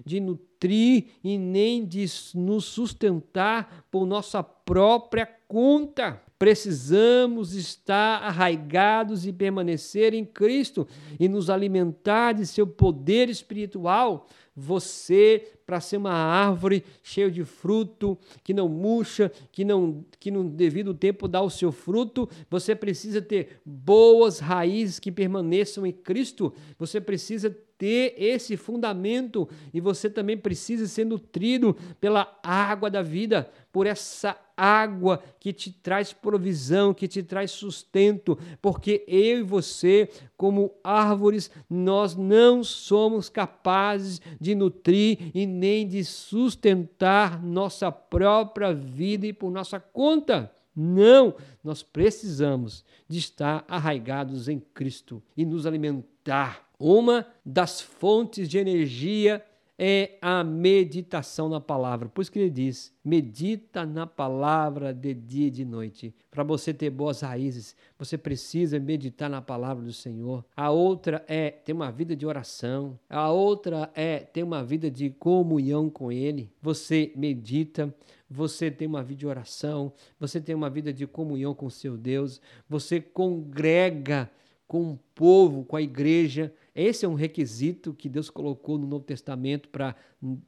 de 0.05 0.19
nutrir 0.19 1.05
e 1.23 1.38
nem 1.38 1.86
de 1.86 2.05
nos 2.36 2.65
sustentar 2.65 3.86
por 3.91 4.05
nossa 4.05 4.41
própria 4.41 5.25
conta. 5.47 6.21
Precisamos 6.39 7.53
estar 7.53 8.21
arraigados 8.21 9.25
e 9.25 9.31
permanecer 9.31 10.13
em 10.13 10.25
Cristo 10.25 10.86
e 11.19 11.29
nos 11.29 11.49
alimentar 11.49 12.33
de 12.33 12.45
seu 12.45 12.67
poder 12.67 13.29
espiritual. 13.29 14.27
Você, 14.55 15.53
para 15.65 15.79
ser 15.79 15.97
uma 15.97 16.12
árvore 16.12 16.83
cheia 17.01 17.31
de 17.31 17.43
fruto, 17.43 18.17
que 18.43 18.53
não 18.53 18.67
murcha, 18.67 19.31
que 19.51 19.63
não 19.63 20.05
que 20.19 20.29
no 20.29 20.43
devido 20.43 20.93
tempo 20.93 21.27
dá 21.27 21.41
o 21.41 21.49
seu 21.49 21.71
fruto, 21.71 22.29
você 22.49 22.75
precisa 22.75 23.21
ter 23.21 23.62
boas 23.65 24.39
raízes 24.39 24.99
que 24.99 25.12
permaneçam 25.12 25.86
em 25.86 25.91
Cristo. 25.91 26.53
Você 26.77 26.99
precisa 26.99 27.55
ter 27.83 28.15
esse 28.17 28.55
fundamento 28.55 29.45
e 29.73 29.81
você 29.81 30.09
também 30.09 30.37
precisa 30.37 30.87
ser 30.87 31.03
nutrido 31.03 31.75
pela 31.99 32.39
água 32.41 32.89
da 32.89 33.01
vida, 33.01 33.51
por 33.73 33.85
essa 33.85 34.37
água 34.55 35.21
que 35.37 35.51
te 35.51 35.69
traz 35.69 36.13
provisão, 36.13 36.93
que 36.93 37.09
te 37.09 37.21
traz 37.21 37.51
sustento, 37.51 38.39
porque 38.61 39.03
eu 39.05 39.39
e 39.39 39.43
você, 39.43 40.09
como 40.37 40.73
árvores, 40.81 41.51
nós 41.69 42.15
não 42.15 42.63
somos 42.63 43.27
capazes 43.27 44.21
de 44.39 44.55
nutrir 44.55 45.31
e 45.35 45.45
nem 45.45 45.85
de 45.85 46.05
sustentar 46.05 47.43
nossa 47.43 47.91
própria 47.91 48.73
vida 48.73 49.27
e 49.27 49.33
por 49.33 49.51
nossa 49.51 49.77
conta. 49.77 50.49
Não, 50.73 51.35
nós 51.61 51.83
precisamos 51.83 52.85
de 53.09 53.19
estar 53.19 53.65
arraigados 53.67 54.47
em 54.47 54.61
Cristo 54.73 55.21
e 55.35 55.43
nos 55.43 55.65
alimentar 55.65 56.62
uma 56.79 57.25
das 57.45 57.81
fontes 57.81 58.47
de 58.49 58.57
energia 58.57 59.43
é 59.77 60.17
a 60.21 60.43
meditação 60.43 61.49
na 61.49 61.59
palavra. 61.59 62.07
Por 62.07 62.21
isso 62.21 62.31
que 62.31 62.39
ele 62.39 62.49
diz: 62.49 62.93
medita 63.03 63.86
na 63.86 64.05
palavra 64.05 64.93
de 64.93 65.13
dia 65.13 65.47
e 65.47 65.51
de 65.51 65.65
noite. 65.65 66.13
Para 66.29 66.43
você 66.43 66.73
ter 66.73 66.89
boas 66.89 67.21
raízes, 67.21 67.75
você 67.97 68.17
precisa 68.17 68.79
meditar 68.79 69.29
na 69.29 69.41
palavra 69.41 69.83
do 69.83 69.93
Senhor. 69.93 70.45
A 70.55 70.69
outra 70.69 71.23
é 71.27 71.49
ter 71.49 71.73
uma 71.73 71.91
vida 71.91 72.15
de 72.15 72.25
oração. 72.25 72.99
A 73.09 73.31
outra 73.31 73.91
é 73.95 74.19
ter 74.19 74.43
uma 74.43 74.63
vida 74.63 74.89
de 74.89 75.09
comunhão 75.09 75.89
com 75.89 76.12
Ele. 76.12 76.51
Você 76.62 77.12
medita, 77.15 77.93
você 78.29 78.69
tem 78.71 78.88
uma 78.88 79.03
vida 79.03 79.19
de 79.19 79.27
oração, 79.27 79.91
você 80.19 80.39
tem 80.39 80.55
uma 80.55 80.69
vida 80.69 80.93
de 80.93 81.05
comunhão 81.05 81.53
com 81.53 81.69
seu 81.69 81.97
Deus, 81.97 82.41
você 82.69 83.01
congrega 83.01 84.29
com 84.73 84.89
o 84.89 84.99
povo, 85.13 85.63
com 85.63 85.75
a 85.75 85.81
igreja. 85.83 86.51
Esse 86.73 87.05
é 87.05 87.07
um 87.07 87.13
requisito 87.13 87.93
que 87.93 88.09
Deus 88.09 88.27
colocou 88.27 88.75
no 88.75 88.88
Novo 88.88 89.05
Testamento 89.05 89.69
para 89.69 89.95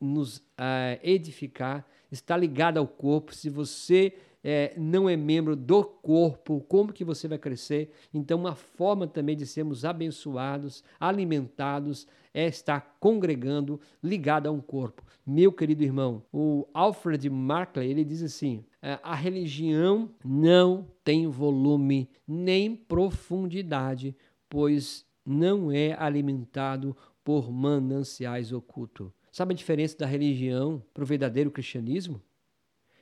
nos 0.02 0.38
uh, 0.38 0.98
edificar, 1.04 1.88
está 2.12 2.36
ligado 2.36 2.80
ao 2.80 2.88
corpo. 2.88 3.36
Se 3.36 3.52
você 3.52 4.16
é, 4.48 4.76
não 4.78 5.10
é 5.10 5.18
membro 5.18 5.56
do 5.56 5.84
corpo, 5.84 6.64
como 6.70 6.94
que 6.94 7.04
você 7.04 7.28
vai 7.28 7.40
crescer? 7.40 7.92
Então, 8.14 8.38
uma 8.38 8.54
forma 8.54 9.08
também 9.08 9.36
de 9.36 9.44
sermos 9.44 9.84
abençoados, 9.84 10.84
alimentados, 11.00 12.08
é 12.32 12.46
estar 12.46 12.96
congregando 13.00 13.82
ligado 14.04 14.46
a 14.46 14.52
um 14.52 14.62
corpo. 14.62 15.04
Meu 15.26 15.52
querido 15.52 15.84
irmão, 15.84 16.22
o 16.32 16.68
Alfred 16.76 17.28
Markley, 17.28 17.90
ele 17.90 18.06
diz 18.06 18.22
assim, 18.22 18.64
é, 18.84 19.00
a 19.02 19.16
religião 19.16 20.12
não 20.24 20.86
tem 21.04 21.26
volume 21.26 22.08
nem 22.28 22.76
profundidade, 22.76 24.16
pois 24.48 25.08
não 25.26 25.72
é 25.72 25.96
alimentado 25.98 26.96
por 27.24 27.52
mananciais 27.52 28.52
ocultos. 28.52 29.10
Sabe 29.32 29.56
a 29.56 29.58
diferença 29.58 29.98
da 29.98 30.06
religião 30.06 30.84
para 30.94 31.04
o 31.04 31.08
verdadeiro 31.08 31.50
cristianismo? 31.50 32.22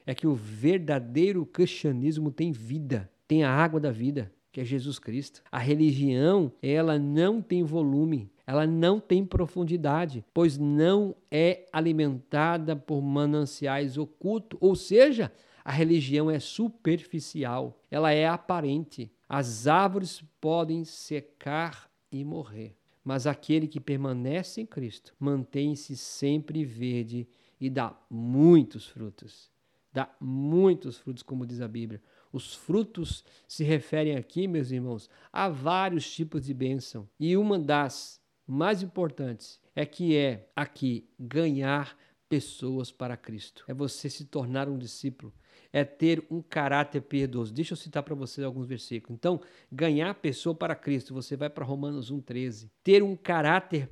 É 0.06 0.14
que 0.14 0.28
o 0.28 0.36
verdadeiro 0.36 1.46
cristianismo 1.46 2.32
tem 2.32 2.52
vida, 2.52 3.10
tem 3.28 3.44
a 3.44 3.52
água 3.52 3.80
da 3.80 3.92
vida, 3.92 4.32
que 4.52 4.62
é 4.62 4.66
Jesus 4.66 5.00
Cristo. 5.00 5.42
A 5.52 5.58
religião, 5.58 6.52
ela 6.62 7.00
não 7.00 7.42
tem 7.42 7.64
volume, 7.64 8.32
ela 8.46 8.68
não 8.68 9.00
tem 9.00 9.26
profundidade, 9.26 10.24
pois 10.34 10.58
não 10.58 11.16
é 11.32 11.66
alimentada 11.74 12.76
por 12.76 13.02
mananciais 13.02 13.98
ocultos, 13.98 14.60
ou 14.62 14.76
seja, 14.76 15.32
a 15.66 15.72
religião 15.72 16.30
é 16.30 16.40
superficial, 16.40 17.80
ela 17.90 18.12
é 18.12 18.28
aparente. 18.28 19.12
As 19.28 19.66
árvores 19.66 20.24
podem 20.42 20.84
secar 20.84 21.90
e 22.12 22.24
morrer, 22.24 22.76
mas 23.04 23.26
aquele 23.26 23.68
que 23.68 23.80
permanece 23.80 24.62
em 24.62 24.66
Cristo 24.66 25.16
mantém-se 25.20 25.96
sempre 25.96 26.64
verde 26.64 27.28
e 27.60 27.70
dá 27.70 27.98
muitos 28.10 28.88
frutos. 28.88 29.53
Dá 29.94 30.10
muitos 30.20 30.98
frutos, 30.98 31.22
como 31.22 31.46
diz 31.46 31.62
a 31.62 31.68
Bíblia. 31.68 32.02
Os 32.32 32.56
frutos 32.56 33.24
se 33.48 33.64
referem 33.64 34.16
aqui, 34.16 34.48
meus 34.48 34.72
irmãos, 34.72 35.08
a 35.32 35.48
vários 35.50 36.12
tipos 36.12 36.44
de 36.46 36.54
bênção. 36.54 37.08
E 37.20 37.38
uma 37.38 37.60
das 37.60 38.20
mais 38.46 38.82
importantes 38.82 39.62
é 39.76 39.86
que 39.86 40.18
é 40.18 40.50
aqui 40.56 41.08
ganhar 41.20 41.96
pessoas 42.34 42.92
para 42.92 43.16
Cristo. 43.16 43.64
É 43.68 43.76
você 43.76 44.10
se 44.10 44.26
tornar 44.26 44.68
um 44.68 44.76
discípulo 44.76 45.32
é 45.72 45.84
ter 45.84 46.24
um 46.30 46.40
caráter 46.40 47.02
piedoso. 47.02 47.52
Deixa 47.52 47.74
eu 47.74 47.78
citar 47.78 48.04
para 48.04 48.14
vocês 48.14 48.46
alguns 48.46 48.68
versículos. 48.68 49.18
Então, 49.18 49.42
ganhar 49.72 50.12
a 50.12 50.14
pessoa 50.14 50.54
para 50.54 50.76
Cristo, 50.76 51.16
você 51.16 51.36
vai 51.36 51.50
para 51.50 51.66
Romanos 51.66 52.12
1,13. 52.12 52.70
Ter 52.84 53.02
um 53.02 53.16
caráter 53.16 53.90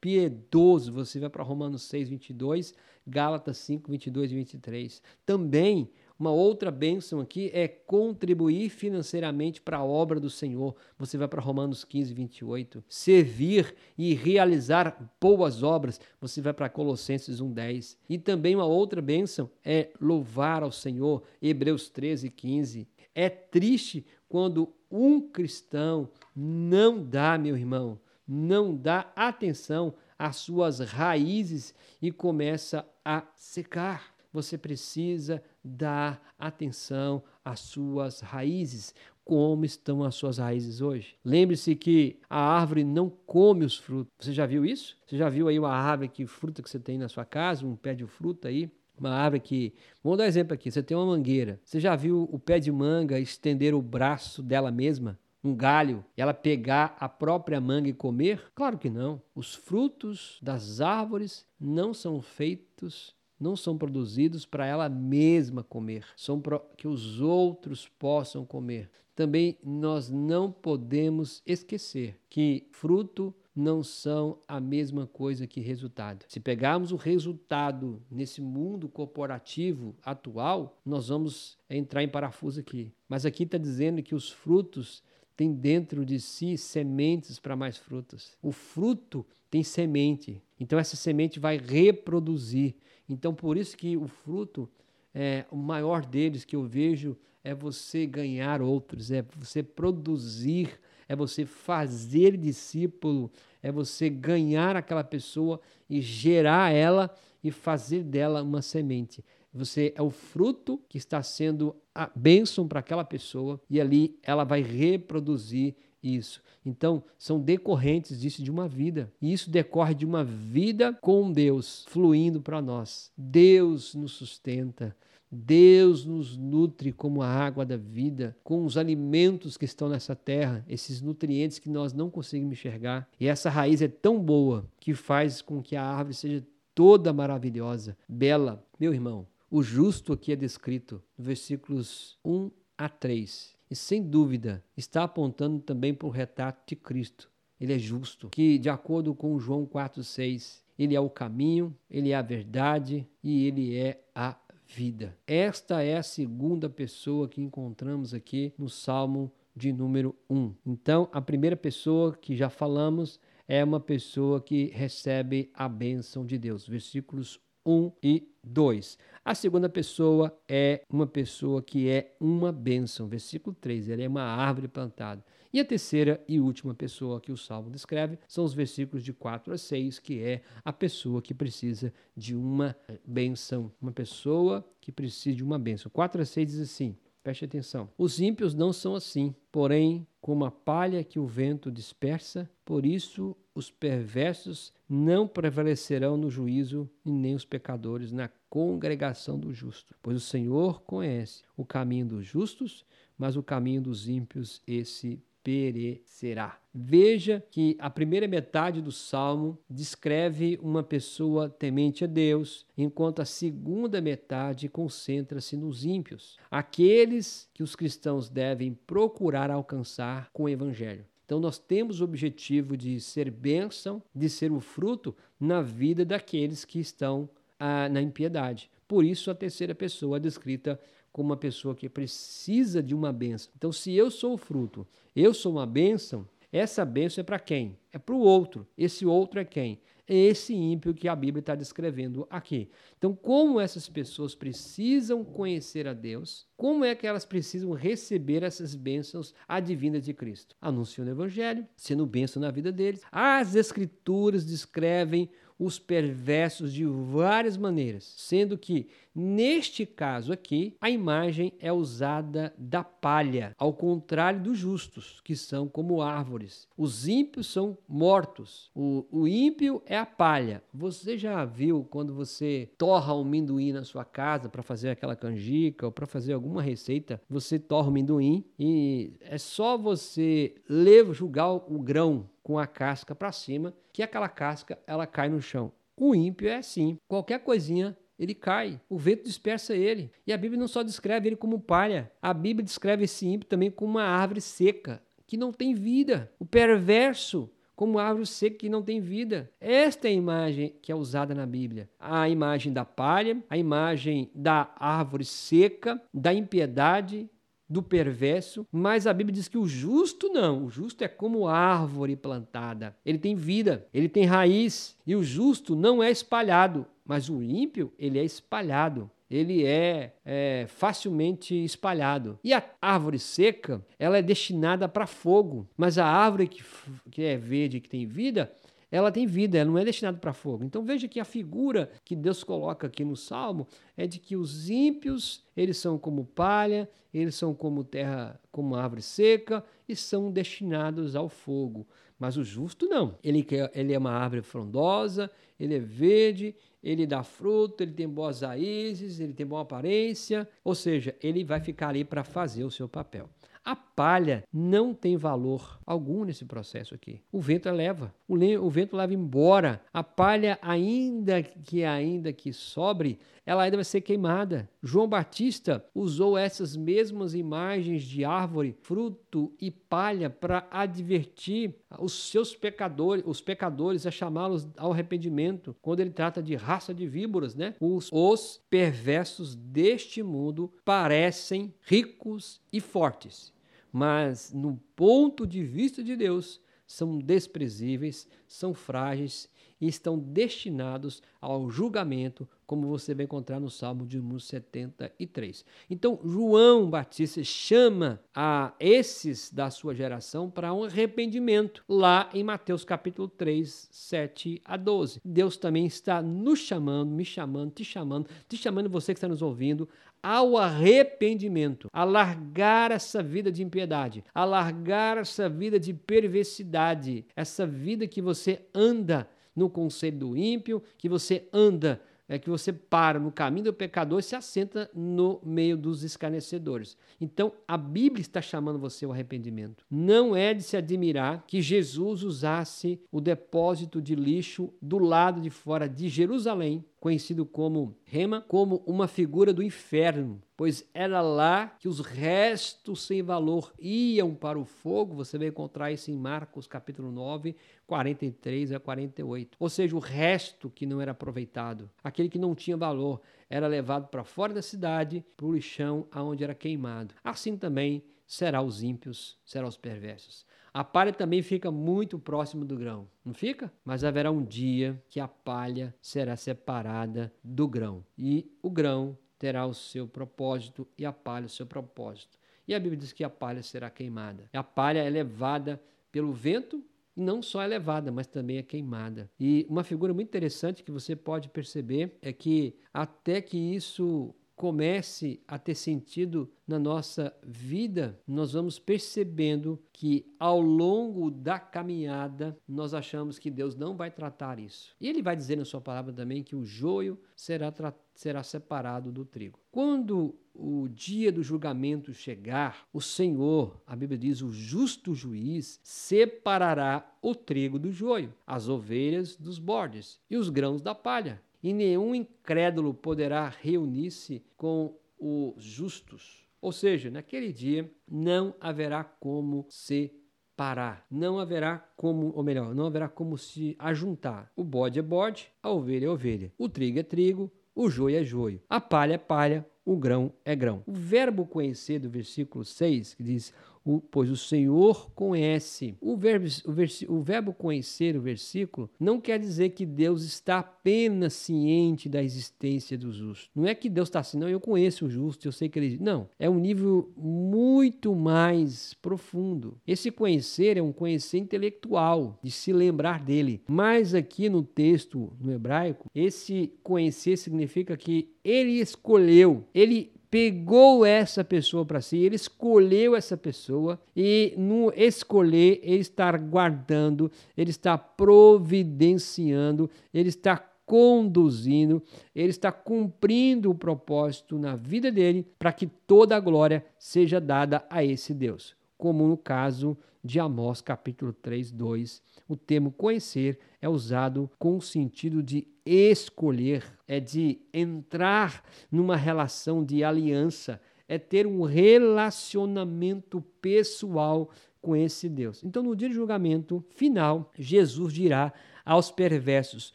piedoso, 0.00 0.92
você 0.92 1.18
vai 1.18 1.30
para 1.30 1.42
Romanos 1.42 1.84
6, 1.84 2.10
22, 2.10 2.74
Gálatas 3.06 3.56
5, 3.56 3.90
22 3.90 4.32
e 4.32 4.34
23. 4.34 5.02
Também 5.24 5.90
uma 6.18 6.30
outra 6.30 6.70
bênção 6.70 7.20
aqui 7.20 7.50
é 7.52 7.66
contribuir 7.66 8.68
financeiramente 8.68 9.60
para 9.60 9.78
a 9.78 9.84
obra 9.84 10.20
do 10.20 10.30
Senhor. 10.30 10.76
Você 10.96 11.18
vai 11.18 11.26
para 11.26 11.42
Romanos 11.42 11.84
15, 11.84 12.14
28. 12.14 12.84
Servir 12.88 13.74
e 13.98 14.14
realizar 14.14 15.12
boas 15.20 15.62
obras. 15.64 16.00
Você 16.20 16.40
vai 16.40 16.52
para 16.52 16.68
Colossenses 16.68 17.40
1, 17.40 17.52
10. 17.52 17.98
E 18.08 18.16
também 18.16 18.54
uma 18.54 18.64
outra 18.64 19.02
bênção 19.02 19.50
é 19.64 19.90
louvar 20.00 20.62
ao 20.62 20.70
Senhor. 20.70 21.24
Hebreus 21.42 21.90
13, 21.90 22.30
15. 22.30 22.86
É 23.12 23.28
triste 23.28 24.06
quando 24.28 24.72
um 24.90 25.20
cristão 25.20 26.08
não 26.34 27.02
dá, 27.02 27.36
meu 27.36 27.56
irmão, 27.56 27.98
não 28.26 28.74
dá 28.74 29.12
atenção 29.16 29.94
às 30.16 30.36
suas 30.36 30.78
raízes 30.78 31.74
e 32.00 32.12
começa 32.12 32.86
a 33.04 33.26
secar 33.34 34.13
você 34.34 34.58
precisa 34.58 35.40
dar 35.62 36.34
atenção 36.36 37.22
às 37.44 37.60
suas 37.60 38.18
raízes. 38.18 38.92
Como 39.24 39.64
estão 39.64 40.02
as 40.02 40.16
suas 40.16 40.38
raízes 40.38 40.80
hoje? 40.80 41.16
Lembre-se 41.24 41.76
que 41.76 42.18
a 42.28 42.38
árvore 42.38 42.82
não 42.82 43.08
come 43.08 43.64
os 43.64 43.78
frutos. 43.78 44.12
Você 44.18 44.32
já 44.32 44.44
viu 44.44 44.66
isso? 44.66 44.96
Você 45.06 45.16
já 45.16 45.28
viu 45.28 45.46
aí 45.46 45.56
uma 45.56 45.70
árvore 45.70 46.08
que 46.08 46.26
fruta 46.26 46.62
que 46.62 46.68
você 46.68 46.80
tem 46.80 46.98
na 46.98 47.08
sua 47.08 47.24
casa, 47.24 47.64
um 47.64 47.76
pé 47.76 47.94
de 47.94 48.04
fruta 48.06 48.48
aí? 48.48 48.68
Uma 48.98 49.10
árvore 49.10 49.40
que. 49.40 49.72
Vamos 50.02 50.18
dar 50.18 50.24
um 50.24 50.26
exemplo 50.26 50.52
aqui. 50.52 50.70
Você 50.70 50.82
tem 50.82 50.96
uma 50.96 51.06
mangueira. 51.06 51.60
Você 51.64 51.78
já 51.78 51.94
viu 51.94 52.28
o 52.30 52.38
pé 52.38 52.58
de 52.58 52.72
manga 52.72 53.20
estender 53.20 53.72
o 53.72 53.80
braço 53.80 54.42
dela 54.42 54.70
mesma? 54.70 55.16
um 55.46 55.54
galho, 55.54 56.02
ela 56.16 56.32
pegar 56.32 56.96
a 56.98 57.06
própria 57.06 57.60
manga 57.60 57.86
e 57.86 57.92
comer? 57.92 58.50
Claro 58.54 58.78
que 58.78 58.88
não. 58.88 59.20
Os 59.34 59.54
frutos 59.54 60.38
das 60.40 60.80
árvores 60.80 61.46
não 61.60 61.92
são 61.92 62.22
feitos 62.22 63.14
não 63.44 63.54
são 63.54 63.76
produzidos 63.76 64.46
para 64.46 64.64
ela 64.64 64.88
mesma 64.88 65.62
comer, 65.62 66.06
são 66.16 66.40
para 66.40 66.58
que 66.78 66.88
os 66.88 67.20
outros 67.20 67.86
possam 67.86 68.42
comer. 68.46 68.90
Também 69.14 69.58
nós 69.62 70.08
não 70.08 70.50
podemos 70.50 71.42
esquecer 71.46 72.18
que 72.30 72.66
fruto 72.72 73.34
não 73.54 73.82
são 73.82 74.38
a 74.48 74.58
mesma 74.58 75.06
coisa 75.06 75.46
que 75.46 75.60
resultado. 75.60 76.24
Se 76.26 76.40
pegarmos 76.40 76.90
o 76.90 76.96
resultado 76.96 78.02
nesse 78.10 78.40
mundo 78.40 78.88
corporativo 78.88 79.94
atual, 80.02 80.80
nós 80.84 81.08
vamos 81.08 81.58
entrar 81.68 82.02
em 82.02 82.08
parafuso 82.08 82.60
aqui. 82.60 82.92
Mas 83.06 83.26
aqui 83.26 83.44
está 83.44 83.58
dizendo 83.58 84.02
que 84.02 84.14
os 84.14 84.30
frutos 84.30 85.02
têm 85.36 85.52
dentro 85.52 86.04
de 86.04 86.18
si 86.18 86.56
sementes 86.56 87.38
para 87.38 87.54
mais 87.54 87.76
frutas. 87.76 88.36
O 88.42 88.50
fruto 88.50 89.24
tem 89.50 89.62
semente, 89.62 90.42
então 90.64 90.78
essa 90.78 90.96
semente 90.96 91.38
vai 91.38 91.58
reproduzir. 91.58 92.74
Então, 93.06 93.34
por 93.34 93.58
isso 93.58 93.76
que 93.76 93.98
o 93.98 94.08
fruto, 94.08 94.66
é, 95.14 95.44
o 95.50 95.56
maior 95.56 96.06
deles 96.06 96.42
que 96.42 96.56
eu 96.56 96.64
vejo 96.64 97.18
é 97.44 97.54
você 97.54 98.06
ganhar 98.06 98.62
outros, 98.62 99.10
é 99.10 99.22
você 99.36 99.62
produzir, 99.62 100.80
é 101.06 101.14
você 101.14 101.44
fazer 101.44 102.38
discípulo, 102.38 103.30
é 103.62 103.70
você 103.70 104.08
ganhar 104.08 104.74
aquela 104.74 105.04
pessoa 105.04 105.60
e 105.88 106.00
gerar 106.00 106.72
ela 106.72 107.14
e 107.42 107.50
fazer 107.50 108.02
dela 108.02 108.42
uma 108.42 108.62
semente. 108.62 109.22
Você 109.52 109.92
é 109.94 110.00
o 110.00 110.08
fruto 110.08 110.80
que 110.88 110.96
está 110.96 111.22
sendo 111.22 111.76
a 111.94 112.10
bênção 112.16 112.66
para 112.66 112.80
aquela 112.80 113.04
pessoa 113.04 113.60
e 113.68 113.78
ali 113.78 114.18
ela 114.22 114.44
vai 114.44 114.62
reproduzir 114.62 115.76
isso. 116.04 116.42
Então, 116.64 117.02
são 117.18 117.40
decorrentes 117.40 118.20
disso 118.20 118.42
de 118.42 118.50
uma 118.50 118.68
vida. 118.68 119.12
E 119.20 119.32
isso 119.32 119.50
decorre 119.50 119.94
de 119.94 120.04
uma 120.04 120.22
vida 120.22 120.92
com 120.92 121.32
Deus 121.32 121.84
fluindo 121.88 122.40
para 122.40 122.60
nós. 122.60 123.10
Deus 123.16 123.94
nos 123.94 124.12
sustenta. 124.12 124.94
Deus 125.30 126.04
nos 126.04 126.36
nutre 126.36 126.92
como 126.92 127.20
a 127.20 127.26
água 127.26 127.66
da 127.66 127.76
vida, 127.76 128.36
com 128.44 128.64
os 128.64 128.76
alimentos 128.76 129.56
que 129.56 129.64
estão 129.64 129.88
nessa 129.88 130.14
terra, 130.14 130.64
esses 130.68 131.02
nutrientes 131.02 131.58
que 131.58 131.68
nós 131.68 131.92
não 131.92 132.08
conseguimos 132.08 132.52
enxergar. 132.52 133.08
E 133.18 133.26
essa 133.26 133.50
raiz 133.50 133.82
é 133.82 133.88
tão 133.88 134.22
boa 134.22 134.64
que 134.78 134.94
faz 134.94 135.42
com 135.42 135.60
que 135.60 135.74
a 135.74 135.82
árvore 135.82 136.14
seja 136.14 136.46
toda 136.72 137.12
maravilhosa, 137.12 137.96
bela. 138.08 138.64
Meu 138.78 138.94
irmão, 138.94 139.26
o 139.50 139.60
justo 139.60 140.12
aqui 140.12 140.30
é 140.30 140.36
descrito 140.36 141.02
versículos 141.18 142.16
1 142.24 142.50
a 142.78 142.88
3 142.88 143.53
e 143.70 143.76
sem 143.76 144.02
dúvida 144.02 144.62
está 144.76 145.04
apontando 145.04 145.60
também 145.60 145.94
para 145.94 146.06
o 146.06 146.10
retrato 146.10 146.62
de 146.66 146.76
Cristo. 146.76 147.30
Ele 147.60 147.72
é 147.72 147.78
justo, 147.78 148.28
que 148.30 148.58
de 148.58 148.68
acordo 148.68 149.14
com 149.14 149.38
João 149.38 149.64
4,6, 149.66 150.62
ele 150.78 150.94
é 150.94 151.00
o 151.00 151.08
caminho, 151.08 151.74
ele 151.88 152.10
é 152.10 152.16
a 152.16 152.22
verdade 152.22 153.06
e 153.22 153.46
ele 153.46 153.76
é 153.76 154.02
a 154.14 154.36
vida. 154.66 155.16
Esta 155.26 155.82
é 155.82 155.96
a 155.96 156.02
segunda 156.02 156.68
pessoa 156.68 157.28
que 157.28 157.40
encontramos 157.40 158.12
aqui 158.12 158.52
no 158.58 158.68
Salmo 158.68 159.32
de 159.54 159.72
número 159.72 160.14
1. 160.28 160.54
Então, 160.66 161.08
a 161.12 161.20
primeira 161.20 161.56
pessoa 161.56 162.12
que 162.12 162.34
já 162.34 162.50
falamos 162.50 163.20
é 163.46 163.62
uma 163.62 163.78
pessoa 163.78 164.40
que 164.40 164.66
recebe 164.66 165.50
a 165.54 165.68
bênção 165.68 166.26
de 166.26 166.38
Deus. 166.38 166.66
Versículos 166.66 167.40
1 167.64 167.92
e 168.02 168.28
2. 168.42 168.98
A 169.24 169.34
segunda 169.34 169.70
pessoa 169.70 170.38
é 170.46 170.82
uma 170.86 171.06
pessoa 171.06 171.62
que 171.62 171.88
é 171.88 172.14
uma 172.20 172.52
bênção. 172.52 173.08
Versículo 173.08 173.56
3, 173.58 173.88
ele 173.88 174.02
é 174.02 174.08
uma 174.08 174.22
árvore 174.22 174.68
plantada. 174.68 175.24
E 175.50 175.58
a 175.58 175.64
terceira 175.64 176.22
e 176.28 176.38
última 176.38 176.74
pessoa 176.74 177.18
que 177.18 177.32
o 177.32 177.36
Salmo 177.36 177.70
descreve 177.70 178.18
são 178.28 178.44
os 178.44 178.52
versículos 178.52 179.02
de 179.02 179.14
4 179.14 179.54
a 179.54 179.56
6, 179.56 179.98
que 179.98 180.20
é 180.20 180.42
a 180.62 180.74
pessoa 180.74 181.22
que 181.22 181.32
precisa 181.32 181.90
de 182.14 182.36
uma 182.36 182.76
bênção. 183.02 183.72
Uma 183.80 183.92
pessoa 183.92 184.62
que 184.78 184.92
precisa 184.92 185.34
de 185.34 185.42
uma 185.42 185.58
bênção. 185.58 185.90
4 185.90 186.20
a 186.20 186.24
6 186.26 186.46
diz 186.46 186.60
assim: 186.60 186.94
Preste 187.24 187.46
atenção. 187.46 187.88
Os 187.96 188.20
ímpios 188.20 188.54
não 188.54 188.70
são 188.70 188.94
assim, 188.94 189.34
porém, 189.50 190.06
como 190.20 190.44
a 190.44 190.50
palha 190.50 191.02
que 191.02 191.18
o 191.18 191.26
vento 191.26 191.72
dispersa, 191.72 192.48
por 192.66 192.84
isso 192.84 193.34
os 193.54 193.70
perversos 193.70 194.74
não 194.86 195.26
prevalecerão 195.26 196.18
no 196.18 196.28
juízo, 196.28 196.88
e 197.02 197.10
nem 197.10 197.34
os 197.34 197.46
pecadores 197.46 198.12
na 198.12 198.28
congregação 198.50 199.38
do 199.38 199.54
justo. 199.54 199.94
Pois 200.02 200.18
o 200.18 200.20
Senhor 200.20 200.82
conhece 200.82 201.42
o 201.56 201.64
caminho 201.64 202.04
dos 202.06 202.26
justos, 202.26 202.84
mas 203.16 203.36
o 203.36 203.42
caminho 203.42 203.80
dos 203.80 204.06
ímpios 204.06 204.60
esse 204.66 205.18
perecerá. 205.44 206.58
Veja 206.74 207.44
que 207.50 207.76
a 207.78 207.88
primeira 207.88 208.26
metade 208.26 208.80
do 208.80 208.90
salmo 208.90 209.58
descreve 209.70 210.58
uma 210.60 210.82
pessoa 210.82 211.48
temente 211.48 212.02
a 212.02 212.06
Deus, 212.08 212.66
enquanto 212.76 213.20
a 213.20 213.24
segunda 213.24 214.00
metade 214.00 214.68
concentra-se 214.68 215.56
nos 215.56 215.84
ímpios, 215.84 216.36
aqueles 216.50 217.48
que 217.52 217.62
os 217.62 217.76
cristãos 217.76 218.28
devem 218.28 218.72
procurar 218.86 219.50
alcançar 219.50 220.30
com 220.32 220.44
o 220.44 220.48
evangelho. 220.48 221.04
Então, 221.24 221.38
nós 221.38 221.58
temos 221.58 222.00
o 222.00 222.04
objetivo 222.04 222.76
de 222.76 223.00
ser 223.00 223.30
bênção, 223.30 224.02
de 224.14 224.28
ser 224.28 224.50
o 224.50 224.60
fruto 224.60 225.14
na 225.38 225.62
vida 225.62 226.04
daqueles 226.04 226.64
que 226.64 226.80
estão 226.80 227.28
ah, 227.58 227.88
na 227.88 228.02
impiedade. 228.02 228.70
Por 228.86 229.04
isso, 229.04 229.30
a 229.30 229.34
terceira 229.34 229.74
pessoa 229.74 230.20
descrita 230.20 230.78
como 231.14 231.28
uma 231.28 231.36
pessoa 231.36 231.76
que 231.76 231.88
precisa 231.88 232.82
de 232.82 232.92
uma 232.92 233.12
bênção. 233.12 233.52
Então, 233.56 233.70
se 233.70 233.94
eu 233.94 234.10
sou 234.10 234.34
o 234.34 234.36
fruto, 234.36 234.84
eu 235.14 235.32
sou 235.32 235.52
uma 235.52 235.64
bênção, 235.64 236.28
essa 236.50 236.84
bênção 236.84 237.22
é 237.22 237.24
para 237.24 237.38
quem? 237.38 237.78
É 237.92 237.98
para 237.98 238.16
o 238.16 238.18
outro. 238.18 238.66
Esse 238.76 239.06
outro 239.06 239.38
é 239.38 239.44
quem? 239.44 239.78
É 240.08 240.16
esse 240.16 240.52
ímpio 240.52 240.92
que 240.92 241.06
a 241.06 241.14
Bíblia 241.14 241.38
está 241.38 241.54
descrevendo 241.54 242.26
aqui. 242.28 242.68
Então, 242.98 243.14
como 243.14 243.60
essas 243.60 243.88
pessoas 243.88 244.34
precisam 244.34 245.24
conhecer 245.24 245.86
a 245.86 245.92
Deus, 245.92 246.48
como 246.56 246.84
é 246.84 246.96
que 246.96 247.06
elas 247.06 247.24
precisam 247.24 247.70
receber 247.70 248.42
essas 248.42 248.74
bênçãos 248.74 249.32
advindas 249.46 250.04
de 250.04 250.12
Cristo? 250.12 250.56
Anunciando 250.60 251.12
o 251.12 251.14
Evangelho, 251.14 251.64
sendo 251.76 252.04
bênção 252.06 252.42
na 252.42 252.50
vida 252.50 252.72
deles. 252.72 253.02
As 253.12 253.54
Escrituras 253.54 254.44
descrevem 254.44 255.30
os 255.58 255.78
perversos 255.78 256.72
de 256.72 256.84
várias 256.84 257.56
maneiras, 257.56 258.04
sendo 258.16 258.58
que 258.58 258.88
neste 259.14 259.86
caso 259.86 260.32
aqui 260.32 260.76
a 260.80 260.90
imagem 260.90 261.52
é 261.60 261.72
usada 261.72 262.52
da 262.58 262.82
palha, 262.82 263.54
ao 263.56 263.72
contrário 263.72 264.42
dos 264.42 264.58
justos, 264.58 265.20
que 265.22 265.36
são 265.36 265.68
como 265.68 266.02
árvores. 266.02 266.66
Os 266.76 267.06
ímpios 267.06 267.46
são 267.46 267.78
mortos, 267.88 268.70
o, 268.74 269.06
o 269.10 269.28
ímpio 269.28 269.82
é 269.86 269.96
a 269.96 270.06
palha. 270.06 270.62
Você 270.72 271.16
já 271.16 271.44
viu 271.44 271.86
quando 271.88 272.14
você 272.14 272.70
torra 272.76 273.14
um 273.14 273.22
amendoim 273.22 273.72
na 273.72 273.84
sua 273.84 274.04
casa 274.04 274.48
para 274.48 274.62
fazer 274.62 274.90
aquela 274.90 275.16
canjica 275.16 275.86
ou 275.86 275.92
para 275.92 276.06
fazer 276.06 276.32
alguma 276.32 276.60
receita? 276.60 277.20
Você 277.28 277.58
torra 277.58 277.86
o 277.86 277.90
amendoim 277.90 278.44
e 278.58 279.12
é 279.20 279.38
só 279.38 279.78
você 279.78 280.54
levar, 280.68 281.12
jogar 281.12 281.52
o 281.52 281.78
grão 281.78 282.28
com 282.44 282.58
a 282.58 282.66
casca 282.66 283.14
para 283.14 283.32
cima, 283.32 283.74
que 283.92 284.02
aquela 284.02 284.28
casca 284.28 284.78
ela 284.86 285.06
cai 285.06 285.28
no 285.28 285.40
chão. 285.40 285.72
O 285.96 286.14
ímpio 286.14 286.48
é 286.48 286.56
assim, 286.56 286.98
qualquer 287.08 287.40
coisinha 287.40 287.96
ele 288.18 288.34
cai, 288.34 288.80
o 288.88 288.96
vento 288.96 289.24
dispersa 289.24 289.74
ele. 289.74 290.12
E 290.26 290.32
a 290.32 290.36
Bíblia 290.36 290.60
não 290.60 290.68
só 290.68 290.82
descreve 290.82 291.28
ele 291.28 291.36
como 291.36 291.58
palha, 291.58 292.12
a 292.22 292.32
Bíblia 292.32 292.64
descreve 292.64 293.04
esse 293.04 293.26
ímpio 293.26 293.48
também 293.48 293.70
como 293.70 293.92
uma 293.92 294.04
árvore 294.04 294.40
seca, 294.40 295.02
que 295.26 295.36
não 295.36 295.52
tem 295.52 295.74
vida. 295.74 296.30
O 296.38 296.44
perverso 296.44 297.50
como 297.74 297.98
árvore 297.98 298.26
seca 298.26 298.58
que 298.58 298.68
não 298.68 298.82
tem 298.82 299.00
vida. 299.00 299.50
Esta 299.60 300.06
é 300.06 300.10
a 300.10 300.14
imagem 300.14 300.74
que 300.80 300.92
é 300.92 300.94
usada 300.94 301.34
na 301.34 301.46
Bíblia. 301.46 301.88
A 301.98 302.28
imagem 302.28 302.72
da 302.72 302.84
palha, 302.84 303.42
a 303.48 303.56
imagem 303.56 304.30
da 304.34 304.72
árvore 304.76 305.24
seca, 305.24 306.00
da 306.12 306.32
impiedade, 306.32 307.28
do 307.68 307.82
perverso, 307.82 308.66
mas 308.70 309.06
a 309.06 309.12
Bíblia 309.12 309.34
diz 309.34 309.48
que 309.48 309.58
o 309.58 309.66
justo 309.66 310.28
não. 310.28 310.66
O 310.66 310.70
justo 310.70 311.02
é 311.02 311.08
como 311.08 311.48
árvore 311.48 312.16
plantada. 312.16 312.96
Ele 313.04 313.18
tem 313.18 313.34
vida, 313.34 313.86
ele 313.92 314.08
tem 314.08 314.24
raiz. 314.24 314.96
E 315.06 315.16
o 315.16 315.22
justo 315.22 315.74
não 315.74 316.02
é 316.02 316.10
espalhado, 316.10 316.86
mas 317.04 317.28
o 317.28 317.42
ímpio, 317.42 317.92
ele 317.98 318.18
é 318.18 318.24
espalhado. 318.24 319.10
Ele 319.30 319.64
é, 319.64 320.14
é 320.24 320.66
facilmente 320.68 321.54
espalhado. 321.64 322.38
E 322.44 322.52
a 322.52 322.62
árvore 322.80 323.18
seca, 323.18 323.84
ela 323.98 324.18
é 324.18 324.22
destinada 324.22 324.88
para 324.88 325.06
fogo. 325.06 325.66
Mas 325.76 325.98
a 325.98 326.06
árvore 326.06 326.46
que, 326.46 326.62
que 327.10 327.22
é 327.22 327.36
verde, 327.36 327.80
que 327.80 327.88
tem 327.88 328.06
vida, 328.06 328.52
ela 328.94 329.10
tem 329.10 329.26
vida, 329.26 329.58
ela 329.58 329.68
não 329.68 329.76
é 329.76 329.84
destinada 329.84 330.18
para 330.18 330.32
fogo. 330.32 330.62
Então 330.62 330.84
veja 330.84 331.08
que 331.08 331.18
a 331.18 331.24
figura 331.24 331.90
que 332.04 332.14
Deus 332.14 332.44
coloca 332.44 332.86
aqui 332.86 333.04
no 333.04 333.16
Salmo 333.16 333.66
é 333.96 334.06
de 334.06 334.20
que 334.20 334.36
os 334.36 334.70
ímpios, 334.70 335.44
eles 335.56 335.78
são 335.78 335.98
como 335.98 336.24
palha, 336.24 336.88
eles 337.12 337.34
são 337.34 337.52
como 337.52 337.82
terra, 337.82 338.40
como 338.52 338.76
árvore 338.76 339.02
seca 339.02 339.64
e 339.88 339.96
são 339.96 340.30
destinados 340.30 341.16
ao 341.16 341.28
fogo. 341.28 341.84
Mas 342.16 342.36
o 342.36 342.44
justo 342.44 342.86
não. 342.86 343.18
Ele, 343.24 343.44
ele 343.74 343.92
é 343.92 343.98
uma 343.98 344.12
árvore 344.12 344.42
frondosa, 344.42 345.28
ele 345.58 345.74
é 345.74 345.80
verde, 345.80 346.54
ele 346.80 347.04
dá 347.04 347.24
fruto, 347.24 347.82
ele 347.82 347.94
tem 347.94 348.08
boas 348.08 348.42
raízes, 348.42 349.18
ele 349.18 349.32
tem 349.32 349.44
boa 349.44 349.62
aparência, 349.62 350.48
ou 350.62 350.72
seja, 350.72 351.16
ele 351.20 351.42
vai 351.42 351.58
ficar 351.58 351.88
ali 351.88 352.04
para 352.04 352.22
fazer 352.22 352.62
o 352.62 352.70
seu 352.70 352.88
papel. 352.88 353.28
A 353.64 353.74
palha 353.94 354.44
não 354.52 354.92
tem 354.92 355.16
valor 355.16 355.78
algum 355.86 356.24
nesse 356.24 356.44
processo 356.44 356.94
aqui. 356.94 357.20
O 357.32 357.40
vento 357.40 357.70
leva, 357.70 358.14
o, 358.28 358.34
o 358.34 358.70
vento 358.70 358.96
leva 358.96 359.14
embora. 359.14 359.80
A 359.92 360.02
palha, 360.02 360.58
ainda 360.60 361.42
que 361.42 361.84
ainda 361.84 362.32
que 362.32 362.52
sobre, 362.52 363.18
ela 363.46 363.62
ainda 363.62 363.76
vai 363.76 363.84
ser 363.84 364.00
queimada. 364.00 364.68
João 364.82 365.08
Batista 365.08 365.84
usou 365.94 366.36
essas 366.36 366.76
mesmas 366.76 367.34
imagens 367.34 368.02
de 368.02 368.24
árvore, 368.24 368.76
fruto 368.82 369.52
e 369.60 369.70
palha 369.70 370.28
para 370.30 370.66
advertir 370.70 371.74
os 371.98 372.30
seus 372.30 372.54
pecadores, 372.54 373.24
os 373.26 373.40
pecadores 373.40 374.06
a 374.06 374.10
chamá-los 374.10 374.66
ao 374.76 374.92
arrependimento, 374.92 375.76
quando 375.80 376.00
ele 376.00 376.10
trata 376.10 376.42
de 376.42 376.54
raça 376.54 376.92
de 376.92 377.06
víboras, 377.06 377.54
né? 377.54 377.74
Os, 377.80 378.08
os 378.12 378.60
perversos 378.68 379.54
deste 379.54 380.22
mundo 380.22 380.72
parecem 380.84 381.74
ricos 381.82 382.60
e 382.72 382.80
fortes 382.80 383.53
mas 383.94 384.52
no 384.52 384.76
ponto 384.96 385.46
de 385.46 385.62
vista 385.62 386.02
de 386.02 386.16
Deus, 386.16 386.60
são 386.84 387.16
desprezíveis, 387.16 388.26
são 388.48 388.74
frágeis 388.74 389.48
e 389.80 389.86
estão 389.86 390.18
destinados 390.18 391.22
ao 391.40 391.70
julgamento, 391.70 392.48
como 392.66 392.88
você 392.88 393.14
vai 393.14 393.24
encontrar 393.24 393.60
no 393.60 393.70
Salmo 393.70 394.04
de 394.04 394.16
número 394.18 394.40
73. 394.40 395.64
Então, 395.88 396.18
João 396.24 396.90
Batista 396.90 397.44
chama 397.44 398.20
a 398.34 398.74
esses 398.80 399.52
da 399.52 399.70
sua 399.70 399.94
geração 399.94 400.50
para 400.50 400.74
um 400.74 400.82
arrependimento, 400.82 401.84
lá 401.88 402.28
em 402.34 402.42
Mateus 402.42 402.84
capítulo 402.84 403.28
3, 403.28 403.88
7 403.92 404.60
a 404.64 404.76
12. 404.76 405.20
Deus 405.24 405.56
também 405.56 405.86
está 405.86 406.20
nos 406.20 406.58
chamando, 406.58 407.12
me 407.12 407.24
chamando, 407.24 407.70
te 407.70 407.84
chamando, 407.84 408.28
te 408.48 408.56
chamando 408.56 408.90
você 408.90 409.14
que 409.14 409.18
está 409.18 409.28
nos 409.28 409.42
ouvindo, 409.42 409.88
ao 410.24 410.56
arrependimento, 410.56 411.90
a 411.92 412.02
largar 412.02 412.90
essa 412.90 413.22
vida 413.22 413.52
de 413.52 413.62
impiedade, 413.62 414.24
a 414.34 414.42
largar 414.42 415.18
essa 415.18 415.50
vida 415.50 415.78
de 415.78 415.92
perversidade, 415.92 417.26
essa 417.36 417.66
vida 417.66 418.06
que 418.06 418.22
você 418.22 418.62
anda 418.74 419.28
no 419.54 419.68
conselho 419.68 420.18
do 420.18 420.36
ímpio, 420.36 420.82
que 420.96 421.10
você 421.10 421.46
anda 421.52 422.00
é 422.28 422.38
que 422.38 422.48
você 422.48 422.72
para 422.72 423.18
no 423.18 423.30
caminho 423.30 423.66
do 423.66 423.72
pecador 423.72 424.20
e 424.20 424.22
se 424.22 424.34
assenta 424.34 424.90
no 424.94 425.40
meio 425.44 425.76
dos 425.76 426.02
escarnecedores. 426.02 426.96
Então, 427.20 427.52
a 427.66 427.76
Bíblia 427.76 428.22
está 428.22 428.40
chamando 428.40 428.78
você 428.78 429.04
ao 429.04 429.12
arrependimento. 429.12 429.84
Não 429.90 430.34
é 430.34 430.54
de 430.54 430.62
se 430.62 430.76
admirar 430.76 431.44
que 431.46 431.60
Jesus 431.60 432.22
usasse 432.22 433.00
o 433.10 433.20
depósito 433.20 434.00
de 434.00 434.14
lixo 434.14 434.72
do 434.80 434.98
lado 434.98 435.40
de 435.40 435.50
fora 435.50 435.88
de 435.88 436.08
Jerusalém 436.08 436.84
conhecido 437.04 437.44
como 437.44 437.94
Rema, 438.02 438.40
como 438.48 438.82
uma 438.86 439.06
figura 439.06 439.52
do 439.52 439.62
inferno, 439.62 440.40
pois 440.56 440.88
era 440.94 441.20
lá 441.20 441.68
que 441.78 441.88
os 441.88 442.00
restos 442.00 443.02
sem 443.02 443.22
valor 443.22 443.72
iam 443.78 444.34
para 444.34 444.58
o 444.58 444.64
fogo. 444.64 445.14
Você 445.14 445.36
vai 445.38 445.48
encontrar 445.48 445.92
isso 445.92 446.10
em 446.10 446.16
Marcos 446.16 446.66
capítulo 446.66 447.10
9, 447.10 447.56
43 447.86 448.72
a 448.72 448.80
48. 448.80 449.56
Ou 449.58 449.68
seja, 449.68 449.96
o 449.96 450.00
resto 450.00 450.70
que 450.70 450.86
não 450.86 451.00
era 451.00 451.12
aproveitado, 451.12 451.90
aquele 452.02 452.28
que 452.28 452.38
não 452.38 452.54
tinha 452.54 452.76
valor, 452.76 453.20
era 453.48 453.66
levado 453.66 454.08
para 454.08 454.24
fora 454.24 454.54
da 454.54 454.62
cidade, 454.62 455.24
para 455.36 455.46
o 455.46 455.54
lixão 455.54 456.06
aonde 456.10 456.44
era 456.44 456.54
queimado. 456.54 457.14
Assim 457.22 457.56
também 457.56 458.02
será 458.26 458.62
os 458.62 458.82
ímpios, 458.82 459.38
será 459.44 459.66
os 459.66 459.76
perversos. 459.76 460.46
A 460.72 460.82
palha 460.82 461.12
também 461.12 461.40
fica 461.40 461.70
muito 461.70 462.18
próximo 462.18 462.64
do 462.64 462.76
grão, 462.76 463.08
não 463.24 463.32
fica? 463.32 463.72
Mas 463.84 464.02
haverá 464.02 464.32
um 464.32 464.44
dia 464.44 465.00
que 465.08 465.20
a 465.20 465.28
palha 465.28 465.94
será 466.02 466.36
separada 466.36 467.32
do 467.44 467.68
grão 467.68 468.04
e 468.18 468.50
o 468.60 468.68
grão 468.68 469.16
terá 469.38 469.66
o 469.66 469.74
seu 469.74 470.06
propósito 470.06 470.86
e 470.96 471.04
a 471.04 471.12
palha 471.12 471.46
o 471.46 471.50
seu 471.50 471.66
propósito. 471.66 472.38
E 472.66 472.74
a 472.74 472.80
Bíblia 472.80 472.98
diz 472.98 473.12
que 473.12 473.24
a 473.24 473.30
palha 473.30 473.62
será 473.62 473.90
queimada. 473.90 474.48
A 474.52 474.62
palha 474.62 475.00
é 475.00 475.10
levada 475.10 475.80
pelo 476.10 476.32
vento 476.32 476.82
e 477.16 477.20
não 477.20 477.42
só 477.42 477.62
é 477.62 477.66
levada, 477.66 478.10
mas 478.10 478.26
também 478.26 478.58
é 478.58 478.62
queimada. 478.62 479.30
E 479.38 479.66
uma 479.68 479.84
figura 479.84 480.14
muito 480.14 480.28
interessante 480.28 480.82
que 480.82 480.90
você 480.90 481.14
pode 481.14 481.48
perceber 481.48 482.16
é 482.22 482.32
que 482.32 482.74
até 482.92 483.40
que 483.40 483.56
isso 483.56 484.34
comece 484.56 485.42
a 485.46 485.58
ter 485.58 485.74
sentido 485.74 486.50
na 486.66 486.78
nossa 486.78 487.34
vida, 487.42 488.18
nós 488.26 488.52
vamos 488.52 488.78
percebendo 488.78 489.82
que 489.92 490.34
ao 490.38 490.60
longo 490.60 491.30
da 491.30 491.58
caminhada 491.58 492.56
nós 492.66 492.94
achamos 492.94 493.38
que 493.38 493.50
Deus 493.50 493.74
não 493.74 493.96
vai 493.96 494.10
tratar 494.10 494.58
isso. 494.58 494.94
E 495.00 495.08
ele 495.08 495.22
vai 495.22 495.36
dizer 495.36 495.56
na 495.56 495.64
sua 495.64 495.80
palavra 495.80 496.12
também 496.12 496.42
que 496.42 496.56
o 496.56 496.64
joio 496.64 497.18
será, 497.36 497.72
será 498.14 498.42
separado 498.42 499.12
do 499.12 499.24
trigo. 499.24 499.58
Quando 499.70 500.34
o 500.54 500.88
dia 500.88 501.32
do 501.32 501.42
julgamento 501.42 502.14
chegar, 502.14 502.86
o 502.92 503.00
Senhor, 503.00 503.82
a 503.86 503.96
Bíblia 503.96 504.16
diz, 504.16 504.40
o 504.40 504.52
justo 504.52 505.14
juiz, 505.14 505.80
separará 505.82 507.12
o 507.20 507.34
trigo 507.34 507.78
do 507.78 507.90
joio, 507.90 508.32
as 508.46 508.68
ovelhas 508.68 509.36
dos 509.36 509.58
bordes 509.58 510.20
e 510.30 510.36
os 510.36 510.48
grãos 510.48 510.80
da 510.80 510.94
palha 510.94 511.42
e 511.64 511.72
nenhum 511.72 512.14
incrédulo 512.14 512.92
poderá 512.92 513.48
reunir-se 513.48 514.44
com 514.54 514.94
os 515.18 515.64
justos. 515.64 516.46
Ou 516.60 516.70
seja, 516.70 517.10
naquele 517.10 517.50
dia 517.50 517.90
não 518.06 518.54
haverá 518.60 519.02
como 519.02 519.64
se 519.70 520.12
parar, 520.54 521.06
não 521.10 521.38
haverá 521.38 521.78
como, 521.96 522.32
ou 522.36 522.42
melhor, 522.44 522.74
não 522.74 522.86
haverá 522.86 523.08
como 523.08 523.38
se 523.38 523.74
ajuntar. 523.78 524.52
O 524.54 524.62
bode 524.62 524.98
é 524.98 525.02
bode, 525.02 525.50
a 525.62 525.70
ovelha 525.70 526.04
é 526.04 526.08
ovelha, 526.10 526.52
o 526.58 526.68
trigo 526.68 526.98
é 526.98 527.02
trigo, 527.02 527.50
o 527.74 527.88
joio 527.88 528.18
é 528.18 528.22
joio, 528.22 528.62
a 528.68 528.78
palha 528.78 529.14
é 529.14 529.18
palha, 529.18 529.66
o 529.86 529.96
grão 529.96 530.32
é 530.44 530.54
grão. 530.54 530.82
O 530.86 530.92
verbo 530.92 531.46
conhecer 531.46 531.98
do 531.98 532.10
versículo 532.10 532.62
6, 532.64 533.14
que 533.14 533.22
diz: 533.22 533.54
o, 533.84 534.00
pois 534.00 534.30
o 534.30 534.36
Senhor 534.36 535.10
conhece. 535.14 535.96
O 536.00 536.16
verbo, 536.16 536.46
o, 536.64 536.72
versi, 536.72 537.06
o 537.08 537.20
verbo 537.20 537.52
conhecer, 537.52 538.16
o 538.16 538.20
versículo, 538.20 538.90
não 538.98 539.20
quer 539.20 539.38
dizer 539.38 539.70
que 539.70 539.84
Deus 539.84 540.22
está 540.22 540.58
apenas 540.58 541.34
ciente 541.34 542.08
da 542.08 542.22
existência 542.22 542.96
do 542.96 543.12
justo. 543.12 543.50
Não 543.54 543.66
é 543.66 543.74
que 543.74 543.90
Deus 543.90 544.08
está 544.08 544.20
assim, 544.20 544.38
não, 544.38 544.48
eu 544.48 544.60
conheço 544.60 545.06
o 545.06 545.10
justo, 545.10 545.46
eu 545.46 545.52
sei 545.52 545.68
que 545.68 545.78
ele. 545.78 545.98
Não, 546.00 546.28
é 546.38 546.48
um 546.48 546.58
nível 546.58 547.12
muito 547.16 548.14
mais 548.14 548.94
profundo. 548.94 549.78
Esse 549.86 550.10
conhecer 550.10 550.76
é 550.76 550.82
um 550.82 550.92
conhecer 550.92 551.38
intelectual, 551.38 552.38
de 552.42 552.50
se 552.50 552.72
lembrar 552.72 553.22
dele. 553.22 553.62
Mas 553.68 554.14
aqui 554.14 554.48
no 554.48 554.62
texto, 554.62 555.32
no 555.40 555.52
hebraico, 555.52 556.10
esse 556.14 556.72
conhecer 556.82 557.36
significa 557.36 557.96
que 557.96 558.34
ele 558.44 558.78
escolheu, 558.80 559.64
ele 559.74 560.13
pegou 560.34 561.06
essa 561.06 561.44
pessoa 561.44 561.86
para 561.86 562.00
si, 562.00 562.16
ele 562.16 562.34
escolheu 562.34 563.14
essa 563.14 563.36
pessoa 563.36 564.00
e 564.16 564.52
no 564.58 564.92
escolher 564.96 565.78
ele 565.80 566.00
está 566.00 566.36
guardando, 566.36 567.30
ele 567.56 567.70
está 567.70 567.96
providenciando, 567.96 569.88
ele 570.12 570.30
está 570.30 570.56
conduzindo, 570.84 572.02
ele 572.34 572.50
está 572.50 572.72
cumprindo 572.72 573.70
o 573.70 573.76
propósito 573.76 574.58
na 574.58 574.74
vida 574.74 575.12
dele 575.12 575.46
para 575.56 575.72
que 575.72 575.86
toda 575.86 576.34
a 576.34 576.40
glória 576.40 576.84
seja 576.98 577.40
dada 577.40 577.86
a 577.88 578.04
esse 578.04 578.34
Deus. 578.34 578.74
Como 578.98 579.28
no 579.28 579.36
caso 579.36 579.96
de 580.24 580.40
Amós 580.40 580.80
capítulo 580.80 581.32
3, 581.32 581.70
2, 581.70 582.20
o 582.48 582.56
termo 582.56 582.90
conhecer 582.90 583.56
é 583.80 583.88
usado 583.88 584.50
com 584.58 584.78
o 584.78 584.82
sentido 584.82 585.40
de 585.44 585.68
escolher, 585.84 586.84
é 587.06 587.20
de 587.20 587.60
entrar 587.72 588.64
numa 588.90 589.16
relação 589.16 589.84
de 589.84 590.02
aliança, 590.02 590.80
é 591.06 591.18
ter 591.18 591.46
um 591.46 591.62
relacionamento 591.62 593.40
pessoal 593.60 594.50
com 594.80 594.96
esse 594.96 595.28
Deus. 595.28 595.62
Então, 595.64 595.82
no 595.82 595.96
dia 595.96 596.08
de 596.08 596.14
julgamento 596.14 596.84
final, 596.90 597.50
Jesus 597.58 598.12
dirá 598.12 598.52
aos 598.84 599.10
perversos: 599.10 599.92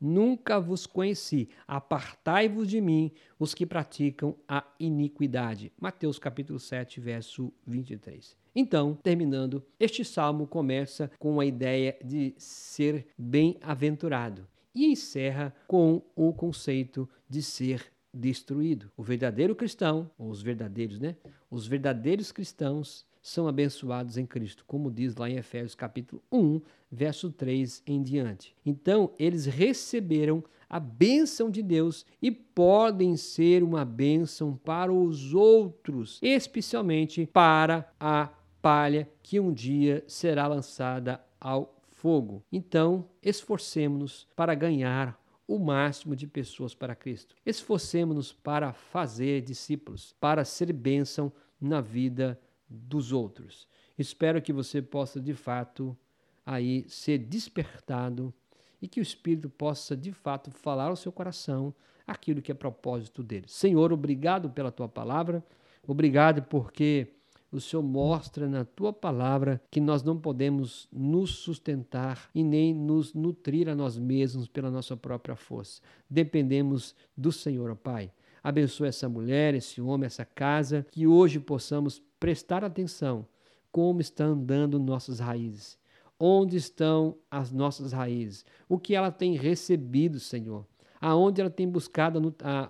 Nunca 0.00 0.58
vos 0.58 0.86
conheci, 0.86 1.48
apartai-vos 1.66 2.68
de 2.68 2.80
mim, 2.80 3.12
os 3.38 3.54
que 3.54 3.64
praticam 3.64 4.36
a 4.48 4.64
iniquidade. 4.78 5.72
Mateus 5.80 6.18
capítulo 6.18 6.58
7, 6.58 7.00
verso 7.00 7.52
23. 7.66 8.36
Então, 8.54 8.98
terminando, 9.02 9.64
este 9.78 10.04
salmo 10.04 10.46
começa 10.46 11.10
com 11.18 11.40
a 11.40 11.46
ideia 11.46 11.96
de 12.04 12.34
ser 12.36 13.06
bem-aventurado 13.16 14.46
e 14.74 14.86
encerra 14.86 15.54
com 15.66 16.02
o 16.14 16.32
conceito 16.32 17.08
de 17.28 17.42
ser 17.42 17.92
destruído. 18.12 18.90
O 18.96 19.02
verdadeiro 19.02 19.54
cristão, 19.54 20.10
ou 20.18 20.28
os 20.28 20.42
verdadeiros, 20.42 21.00
né? 21.00 21.16
Os 21.50 21.66
verdadeiros 21.66 22.30
cristãos 22.30 23.06
são 23.22 23.46
abençoados 23.46 24.18
em 24.18 24.26
Cristo, 24.26 24.64
como 24.66 24.90
diz 24.90 25.14
lá 25.16 25.30
em 25.30 25.36
Efésios 25.36 25.74
capítulo 25.74 26.22
1, 26.30 26.60
verso 26.90 27.30
3 27.30 27.82
em 27.86 28.02
diante. 28.02 28.54
Então, 28.66 29.12
eles 29.18 29.46
receberam 29.46 30.42
a 30.68 30.80
bênção 30.80 31.50
de 31.50 31.62
Deus 31.62 32.04
e 32.20 32.30
podem 32.30 33.16
ser 33.16 33.62
uma 33.62 33.84
bênção 33.84 34.56
para 34.56 34.92
os 34.92 35.34
outros, 35.34 36.18
especialmente 36.22 37.26
para 37.26 37.92
a 38.00 38.30
palha 38.60 39.08
que 39.22 39.38
um 39.38 39.52
dia 39.52 40.02
será 40.06 40.46
lançada 40.46 41.22
ao 41.38 41.81
fogo. 42.02 42.44
Então, 42.50 43.08
esforcemos-nos 43.22 44.26
para 44.34 44.56
ganhar 44.56 45.16
o 45.46 45.56
máximo 45.56 46.16
de 46.16 46.26
pessoas 46.26 46.74
para 46.74 46.96
Cristo. 46.96 47.36
Esforcemos-nos 47.46 48.32
para 48.32 48.72
fazer 48.72 49.40
discípulos, 49.40 50.12
para 50.18 50.44
ser 50.44 50.72
bênção 50.72 51.32
na 51.60 51.80
vida 51.80 52.40
dos 52.68 53.12
outros. 53.12 53.68
Espero 53.96 54.42
que 54.42 54.52
você 54.52 54.82
possa 54.82 55.20
de 55.20 55.32
fato 55.32 55.96
aí 56.44 56.84
ser 56.88 57.18
despertado 57.18 58.34
e 58.80 58.88
que 58.88 58.98
o 58.98 59.02
Espírito 59.02 59.48
possa 59.48 59.96
de 59.96 60.10
fato 60.10 60.50
falar 60.50 60.88
ao 60.88 60.96
seu 60.96 61.12
coração 61.12 61.72
aquilo 62.04 62.42
que 62.42 62.50
é 62.50 62.54
propósito 62.54 63.22
dele. 63.22 63.44
Senhor, 63.46 63.92
obrigado 63.92 64.50
pela 64.50 64.72
tua 64.72 64.88
palavra. 64.88 65.40
Obrigado 65.86 66.42
porque 66.42 67.14
o 67.52 67.60
Senhor 67.60 67.82
mostra 67.82 68.48
na 68.48 68.64
tua 68.64 68.92
palavra 68.92 69.60
que 69.70 69.80
nós 69.80 70.02
não 70.02 70.18
podemos 70.18 70.88
nos 70.90 71.36
sustentar 71.36 72.30
e 72.34 72.42
nem 72.42 72.74
nos 72.74 73.12
nutrir 73.12 73.68
a 73.68 73.74
nós 73.74 73.98
mesmos 73.98 74.48
pela 74.48 74.70
nossa 74.70 74.96
própria 74.96 75.36
força. 75.36 75.82
Dependemos 76.08 76.94
do 77.14 77.30
Senhor, 77.30 77.70
ó 77.70 77.74
Pai. 77.74 78.10
Abençoe 78.42 78.88
essa 78.88 79.08
mulher, 79.08 79.54
esse 79.54 79.80
homem, 79.80 80.06
essa 80.06 80.24
casa, 80.24 80.86
que 80.90 81.06
hoje 81.06 81.38
possamos 81.38 82.02
prestar 82.18 82.64
atenção 82.64 83.26
como 83.70 84.00
estão 84.00 84.32
andando 84.32 84.78
nossas 84.78 85.20
raízes. 85.20 85.78
Onde 86.18 86.56
estão 86.56 87.16
as 87.30 87.52
nossas 87.52 87.92
raízes? 87.92 88.46
O 88.68 88.78
que 88.78 88.94
ela 88.94 89.10
tem 89.10 89.36
recebido, 89.36 90.18
Senhor? 90.18 90.66
Aonde 91.02 91.40
ela 91.40 91.50
tem 91.50 91.68
buscado 91.68 92.22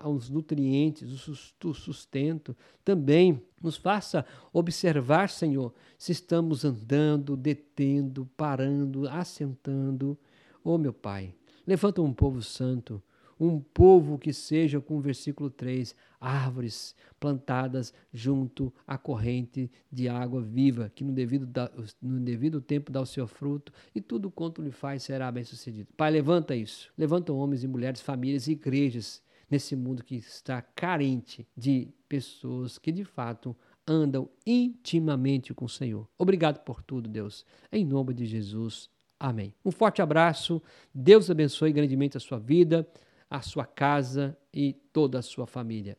os 0.06 0.30
nutrientes, 0.30 1.28
o 1.62 1.74
sustento. 1.74 2.56
Também 2.82 3.42
nos 3.62 3.76
faça 3.76 4.24
observar, 4.54 5.28
Senhor, 5.28 5.74
se 5.98 6.12
estamos 6.12 6.64
andando, 6.64 7.36
detendo, 7.36 8.24
parando, 8.34 9.06
assentando. 9.06 10.18
Oh, 10.64 10.78
meu 10.78 10.94
Pai, 10.94 11.34
levanta 11.66 12.00
um 12.00 12.14
povo 12.14 12.40
santo 12.40 13.02
um 13.44 13.58
povo 13.58 14.18
que 14.18 14.32
seja, 14.32 14.80
com 14.80 14.96
o 14.96 15.00
versículo 15.00 15.50
3, 15.50 15.96
árvores 16.20 16.94
plantadas 17.18 17.92
junto 18.12 18.72
à 18.86 18.96
corrente 18.96 19.68
de 19.90 20.08
água 20.08 20.40
viva, 20.40 20.92
que 20.94 21.02
no 21.02 21.12
devido, 21.12 21.44
da, 21.44 21.68
no 22.00 22.20
devido 22.20 22.60
tempo 22.60 22.92
dá 22.92 23.00
o 23.00 23.06
seu 23.06 23.26
fruto, 23.26 23.72
e 23.92 24.00
tudo 24.00 24.30
quanto 24.30 24.62
lhe 24.62 24.70
faz 24.70 25.02
será 25.02 25.30
bem 25.32 25.42
sucedido. 25.42 25.88
Pai, 25.96 26.12
levanta 26.12 26.54
isso. 26.54 26.92
Levanta 26.96 27.32
homens 27.32 27.64
e 27.64 27.68
mulheres, 27.68 28.00
famílias 28.00 28.46
e 28.46 28.52
igrejas 28.52 29.20
nesse 29.50 29.74
mundo 29.74 30.04
que 30.04 30.14
está 30.14 30.62
carente 30.62 31.44
de 31.56 31.88
pessoas 32.08 32.78
que 32.78 32.92
de 32.92 33.04
fato 33.04 33.56
andam 33.84 34.28
intimamente 34.46 35.52
com 35.52 35.64
o 35.64 35.68
Senhor. 35.68 36.08
Obrigado 36.16 36.60
por 36.60 36.80
tudo, 36.80 37.08
Deus. 37.08 37.44
Em 37.72 37.84
nome 37.84 38.14
de 38.14 38.24
Jesus. 38.24 38.88
Amém. 39.18 39.52
Um 39.64 39.72
forte 39.72 40.00
abraço. 40.00 40.62
Deus 40.94 41.28
abençoe 41.28 41.72
grandemente 41.72 42.16
a 42.16 42.20
sua 42.20 42.38
vida 42.38 42.88
a 43.32 43.40
sua 43.40 43.64
casa 43.64 44.36
e 44.52 44.74
toda 44.92 45.18
a 45.18 45.22
sua 45.22 45.46
família. 45.46 45.96